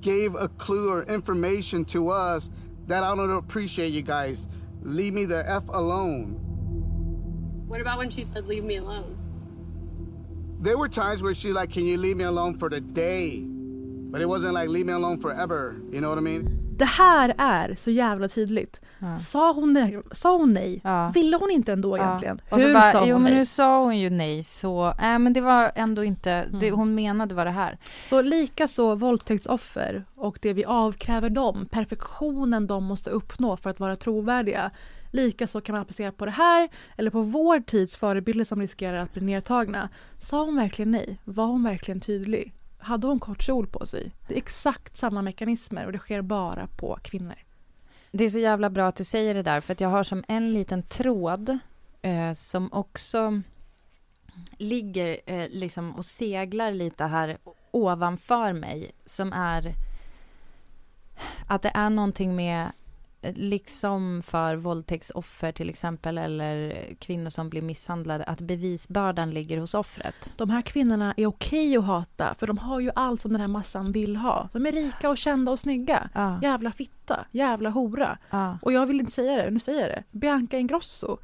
[0.00, 2.50] gave a clue or information to us
[2.88, 4.48] that I don't appreciate you guys.
[4.82, 6.36] Leave me the F alone.
[7.68, 9.16] What about when she said, leave me alone?
[10.62, 13.44] There were times where she like, can you leave me alone for the day?
[14.10, 15.76] But it wasn't like leave me alone forever.
[15.92, 16.63] You know what I mean?
[16.78, 18.80] Det här är så jävla tydligt.
[18.98, 19.16] Ja.
[19.16, 20.80] Sa, hon nej, sa hon nej?
[20.84, 21.08] Ja.
[21.14, 22.40] Ville hon inte ändå egentligen?
[22.50, 23.34] Så Hur bara, sa hon jo men nej?
[23.34, 26.78] nu sa hon ju nej så, nej men det var ändå inte, det Mm.
[26.78, 27.78] hon menade var det här.
[28.04, 33.80] Så lika så våldtäktsoffer och det vi avkräver dem, perfektionen de måste uppnå för att
[33.80, 34.70] vara trovärdiga.
[35.10, 38.96] Lika så kan man applicera på det här eller på vår tids förebilder som riskerar
[38.98, 39.88] att bli nedtagna.
[40.18, 41.18] Sa hon verkligen nej?
[41.24, 42.54] Var hon verkligen tydlig?
[42.84, 44.12] Hade hon kort kjol på sig?
[44.28, 47.38] Det är exakt samma mekanismer och det sker bara på kvinnor.
[48.10, 50.24] Det är så jävla bra att du säger det där, för att jag har som
[50.28, 51.58] en liten tråd
[52.02, 53.42] eh, som också
[54.58, 57.38] ligger eh, liksom och seglar lite här
[57.70, 59.74] ovanför mig, som är
[61.46, 62.72] att det är någonting med,
[63.34, 70.32] liksom för våldtäktsoffer till exempel, eller kvinnor som blir misshandlade, att bevisbördan ligger hos offret.
[70.36, 73.48] De här kvinnorna är okej att hata för de har ju allt som den här
[73.48, 74.48] massan vill ha.
[74.52, 76.08] De är rika och kända och snygga.
[76.14, 76.38] Ja.
[76.42, 78.18] Jävla fitta, jävla hora.
[78.30, 78.58] Ja.
[78.62, 80.18] Och jag vill inte säga det, nu säger jag det.
[80.18, 81.18] Bianca Ingrosso.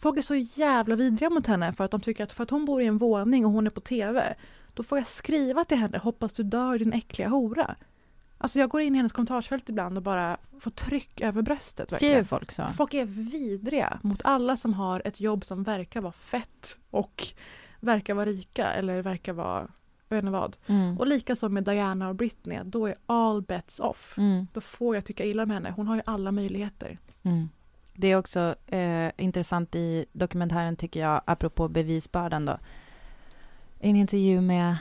[0.00, 2.64] Folk är så jävla vidriga mot henne för att de tycker att för att hon
[2.64, 4.34] bor i en våning och hon är på TV,
[4.74, 7.76] då får jag skriva till henne, hoppas du dör din äckliga hora.
[8.46, 11.94] Alltså jag går in i hennes kommentarsfält ibland och bara får tryck över bröstet.
[11.94, 12.64] Skriver folk så?
[12.76, 17.26] Folk är vidriga mot alla som har ett jobb som verkar vara fett och
[17.80, 19.68] verkar vara rika eller verkar vara,
[20.08, 20.56] jag vet inte vad.
[20.66, 20.98] Mm.
[20.98, 24.18] Och lika så med Diana och Britney, då är all bets off.
[24.18, 24.46] Mm.
[24.52, 25.72] Då får jag tycka illa om henne.
[25.76, 26.98] Hon har ju alla möjligheter.
[27.22, 27.48] Mm.
[27.94, 32.58] Det är också eh, intressant i dokumentären, tycker jag, apropå bevisbördan då.
[33.80, 34.76] En intervju med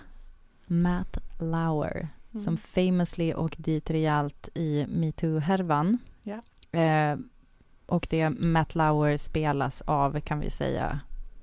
[0.65, 2.43] Matt Lauer, Mm.
[2.43, 5.97] som famously åkte dit rejält i metoo-härvan.
[6.23, 6.41] Ja.
[6.79, 7.17] Eh,
[7.85, 10.99] och det Matt Lauer spelas av, kan vi säga,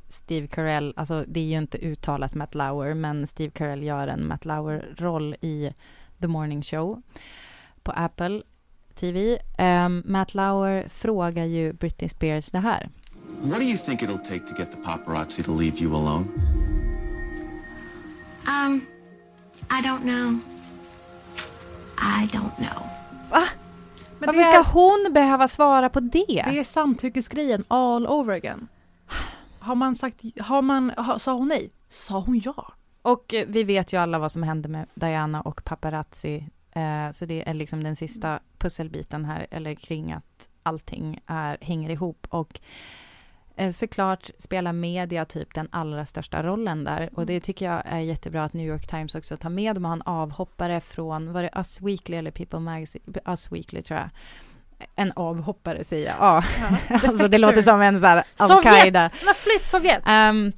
[0.09, 0.95] Steve Carell.
[0.97, 5.37] Alltså, det är ju inte uttalat Matt Lauer, men Steve Carell gör en Matt Lauer-roll
[5.41, 5.73] i
[6.21, 7.03] The Morning Show
[7.83, 8.43] på Apple
[8.95, 9.39] TV.
[9.59, 12.89] Um, Matt Lauer frågar ju Britney Spears det här.
[13.43, 16.27] What do you think it'll take to get the paparazzi to leave you alone?
[18.47, 18.87] Um,
[19.71, 20.52] I don't know.
[22.23, 22.83] I don't know.
[23.31, 23.45] Va?
[24.19, 24.73] Men Varför det ska är-
[25.05, 26.25] hon behöva svara på det?
[26.47, 28.69] Det är samtyckesgrejen all over again.
[29.59, 31.71] Har man sagt, har man, sa hon nej?
[31.89, 32.73] Sa hon ja?
[33.03, 36.49] Och vi vet ju alla vad som hände med Diana och paparazzi.
[36.73, 41.91] Eh, så det är liksom den sista pusselbiten här, eller kring att allting är, hänger
[41.91, 42.27] ihop.
[42.31, 42.61] Och
[43.73, 47.11] såklart spelar media typ den allra största rollen där.
[47.15, 49.77] Och det tycker jag är jättebra att New York Times också tar med.
[49.77, 53.05] De har en avhoppare från, var det Us Weekly eller People Magazine?
[53.25, 54.11] Us Weekly tror jag.
[54.95, 56.17] En avhoppare säger jag.
[56.21, 56.45] Ja,
[57.09, 58.67] alltså det låter som en så här Sovjet!
[58.67, 59.11] al-Qaida.
[59.37, 60.03] Flytt Sovjet!
[60.07, 60.53] Ehm,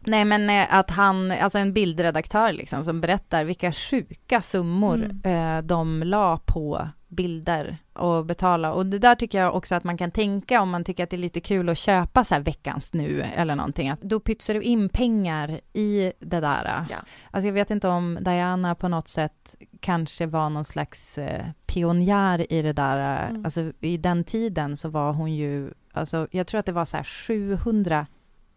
[0.00, 5.58] nej men eh, att han, alltså en bildredaktör liksom som berättar vilka sjuka summor eh,
[5.58, 8.72] de la på bilder och betala.
[8.72, 11.16] Och det där tycker jag också att man kan tänka om man tycker att det
[11.16, 13.90] är lite kul att köpa så här veckans nu eller någonting.
[13.90, 16.86] Att då pytsar du in pengar i det där.
[16.90, 16.96] Ja.
[17.30, 22.52] Alltså jag vet inte om Diana på något sätt kanske var någon slags eh, pionjär
[22.52, 23.28] i det där.
[23.28, 23.44] Mm.
[23.44, 26.96] Alltså i den tiden så var hon ju, alltså jag tror att det var så
[26.96, 28.06] här 700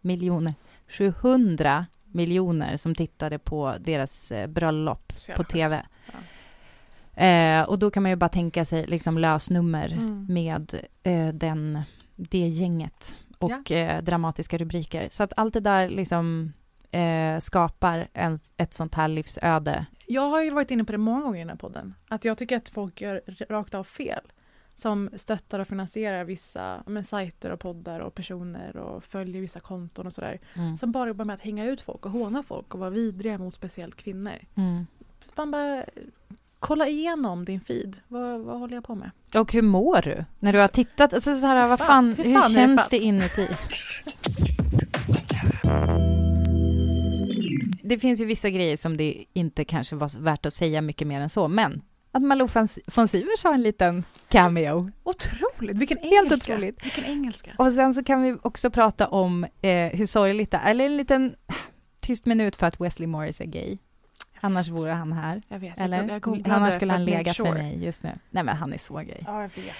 [0.00, 0.54] miljoner,
[0.88, 5.86] 700 miljoner som tittade på deras eh, bröllop på tv.
[7.16, 10.26] Eh, och då kan man ju bara tänka sig liksom lösnummer Mm.
[10.28, 11.82] med eh, den,
[12.16, 15.08] det gänget och eh, dramatiska rubriker.
[15.10, 16.52] Så att allt det där liksom
[16.90, 19.86] eh, skapar en, ett sånt här livsöde.
[20.06, 21.94] Jag har ju varit inne på det många gånger i den här podden.
[22.08, 24.20] Att jag tycker att folk gör rakt av fel.
[24.76, 30.06] Som stöttar och finansierar vissa men, sajter och poddar och personer och följer vissa konton
[30.06, 30.38] och sådär.
[30.54, 30.76] Mm.
[30.76, 33.54] Som bara jobbar med att hänga ut folk och håna folk och vara vidriga mot
[33.54, 34.38] speciellt kvinnor.
[34.54, 34.86] Mm.
[35.34, 35.84] Man bara
[36.64, 37.96] kolla igenom din feed.
[38.08, 39.10] Vad, vad håller jag på med?
[39.34, 40.24] Och hur mår du?
[40.38, 42.98] När du har tittat, alltså så här, vad fan, hur hur, fan det känns det
[42.98, 43.48] inuti?
[47.82, 51.20] Det finns ju vissa grejer som det inte kanske var värt att säga mycket mer
[51.20, 52.48] än så, men att Malou
[52.94, 54.90] von Sivers har en liten cameo.
[55.02, 55.76] Otroligt!
[55.76, 56.52] Vilken Helt engelska!
[56.52, 56.84] otroligt.
[56.84, 57.50] Vilken engelska!
[57.58, 60.96] Och sen så kan vi också prata om eh, hur sorgligt det är, eller en
[60.96, 61.34] liten
[62.00, 63.78] tyst minut för att Wesley Morris är gay.
[64.44, 65.42] Annars vore han här.
[65.48, 66.08] Jag vet, Eller?
[66.08, 67.48] jag, googlade Annars skulle han legat sure.
[67.48, 68.10] för mig just nu.
[68.30, 69.22] Nej men han är så gay.
[69.26, 69.74] Ja, jag vet.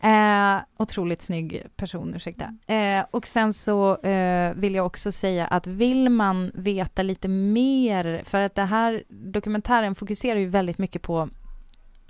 [0.00, 2.56] Eh, otroligt snygg person, ursäkta.
[2.66, 8.22] Eh, och sen så eh, vill jag också säga att vill man veta lite mer,
[8.24, 11.28] för att det här dokumentären fokuserar ju väldigt mycket på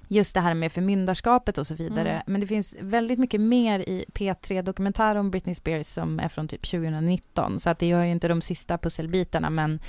[0.08, 2.10] just det här med förmyndarskapet och så vidare.
[2.10, 2.22] Mm.
[2.26, 6.48] Men det finns väldigt mycket mer i P3 Dokumentär om Britney Spears som är från
[6.48, 7.60] typ 2019.
[7.60, 9.50] Så att det gör ju inte de sista pusselbitarna.
[9.50, 9.80] Men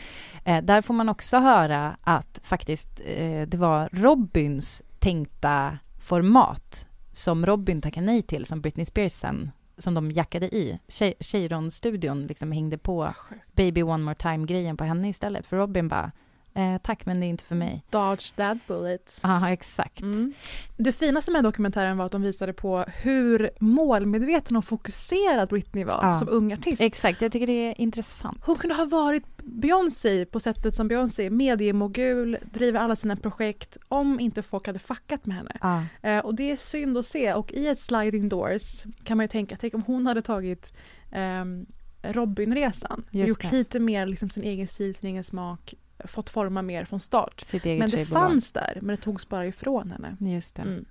[0.46, 7.46] eh, där får man också höra att faktiskt eh, det var Robins tänkta format som
[7.46, 10.80] Robin tackade nej till, som Britney Spears sen, som de jackade i.
[11.20, 13.14] Cheiron-studion liksom hängde på
[13.56, 15.46] Baby One More Time-grejen på henne istället.
[15.46, 16.12] För Robin bara,
[16.58, 17.84] eh, tack men det är inte för mig.
[17.90, 19.20] Dodge that bullet.
[19.24, 20.02] Ja, exakt.
[20.02, 20.34] Mm.
[20.78, 26.00] Det finaste med dokumentären var att de visade på hur målmedveten och fokuserad Britney var
[26.04, 26.20] Ja.
[26.20, 26.82] som ung artist.
[26.82, 28.38] Exakt, jag tycker det är intressant.
[28.46, 33.78] Hon kunde ha varit Beyoncé på sättet som Beyoncé är, mediemogul, driver alla sina projekt
[33.88, 35.58] om inte folk hade fuckat med henne.
[35.62, 35.84] Ja.
[36.10, 39.28] Eh, och det är synd att se och i ett sliding doors kan man ju
[39.28, 40.74] tänka, tänk om hon hade tagit
[41.12, 41.66] ehm,
[42.04, 43.52] Robinresan, Just gjort det.
[43.58, 45.74] lite mer liksom sin egen stil, sin egen smak,
[46.06, 47.44] fått forma mer från start.
[47.64, 50.16] Men det fanns där, men det togs bara ifrån henne.
[50.34, 50.62] Just det.
[50.62, 50.86] Mm.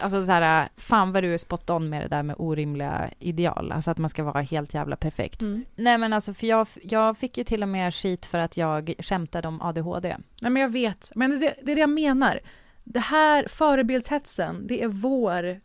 [0.00, 3.72] Alltså så här, fan vad du är spot on med det där med orimliga ideal,
[3.72, 5.42] alltså att man ska vara helt jävla perfekt.
[5.42, 5.64] Mm.
[5.76, 8.94] Nej men alltså för jag, jag fick ju till och med skit för att jag
[8.98, 10.16] skämtade om ADHD.
[10.40, 12.40] Nej men jag vet, men det, det är det jag menar.
[12.84, 15.60] Det här förebildshetsen, det är vår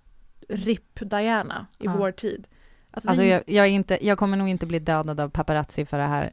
[0.50, 1.96] RIP Diana i Ja.
[1.98, 2.48] vår tid.
[2.92, 5.98] Alltså, Alltså vi, jag, jag, inte, jag kommer nog inte bli dödad av paparazzi för
[5.98, 6.32] det här,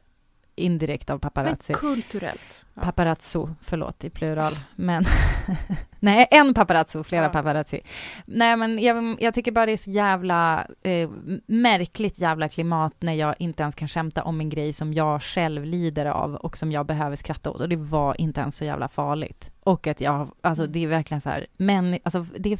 [0.57, 1.73] indirekt av men paparazzi.
[1.73, 2.65] kulturellt.
[2.73, 2.81] Ja.
[2.81, 5.05] Paparazzo, förlåt i plural, men
[5.99, 7.29] nej, en paparazzo, flera Ja.
[7.29, 7.81] paparazzi.
[8.25, 11.09] Nej, men jag, jag tycker bara det är så jävla eh,
[11.45, 15.65] märkligt jävla klimat när jag inte ens kan skämta om en grej som jag själv
[15.65, 18.87] lider av och som jag behöver skratta åt och det var inte ens så jävla
[18.87, 19.51] farligt.
[19.63, 20.71] Och att jag, alltså Mm.
[20.73, 22.59] det är verkligen så här, men alltså det,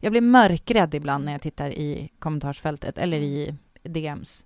[0.00, 4.44] jag blir mörkrädd ibland när jag tittar i kommentarsfältet eller i DMs.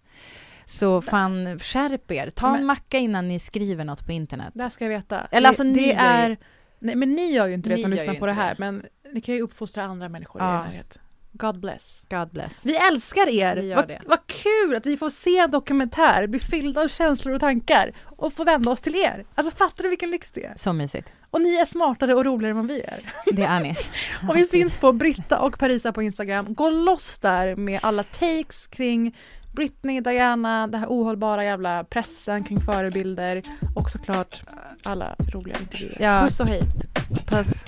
[0.68, 2.30] Så fan, skärp er.
[2.30, 4.52] Ta en Men- macka innan ni skriver något på internet.
[4.54, 5.20] Det ska jag veta.
[5.30, 6.36] Eller alltså, det, ni det gör ju- är...
[6.78, 8.56] Nej men ni gör ju inte det som lyssnar på det här det.
[8.60, 10.60] men ni kan ju uppfostra andra människor i Ja.
[10.60, 10.98] er närhet.
[11.32, 12.06] God bless.
[12.10, 12.66] God bless.
[12.66, 13.56] Vi älskar er!
[13.56, 17.40] Vi vad, vad kul att vi får se en dokumentär, bli fyllda av känslor och
[17.40, 19.24] tankar och få vända oss till er.
[19.34, 20.54] Alltså fattar du vilken lyx det är?
[20.56, 21.12] Så mysigt.
[21.30, 23.00] Och ni är smartare och roligare än vad vi är.
[23.32, 23.74] Det är ni.
[24.28, 26.54] Och vi finns på Britta och Parisa på Instagram.
[26.54, 29.16] Gå loss där med alla takes kring
[29.56, 33.42] Britney, Diana, det här ohållbara jävla pressen kring förebilder
[33.76, 34.42] och såklart
[34.84, 35.96] alla roliga intervjuer.
[36.00, 36.22] Ja.
[36.24, 36.62] Puss och hej!
[37.26, 37.64] Puss.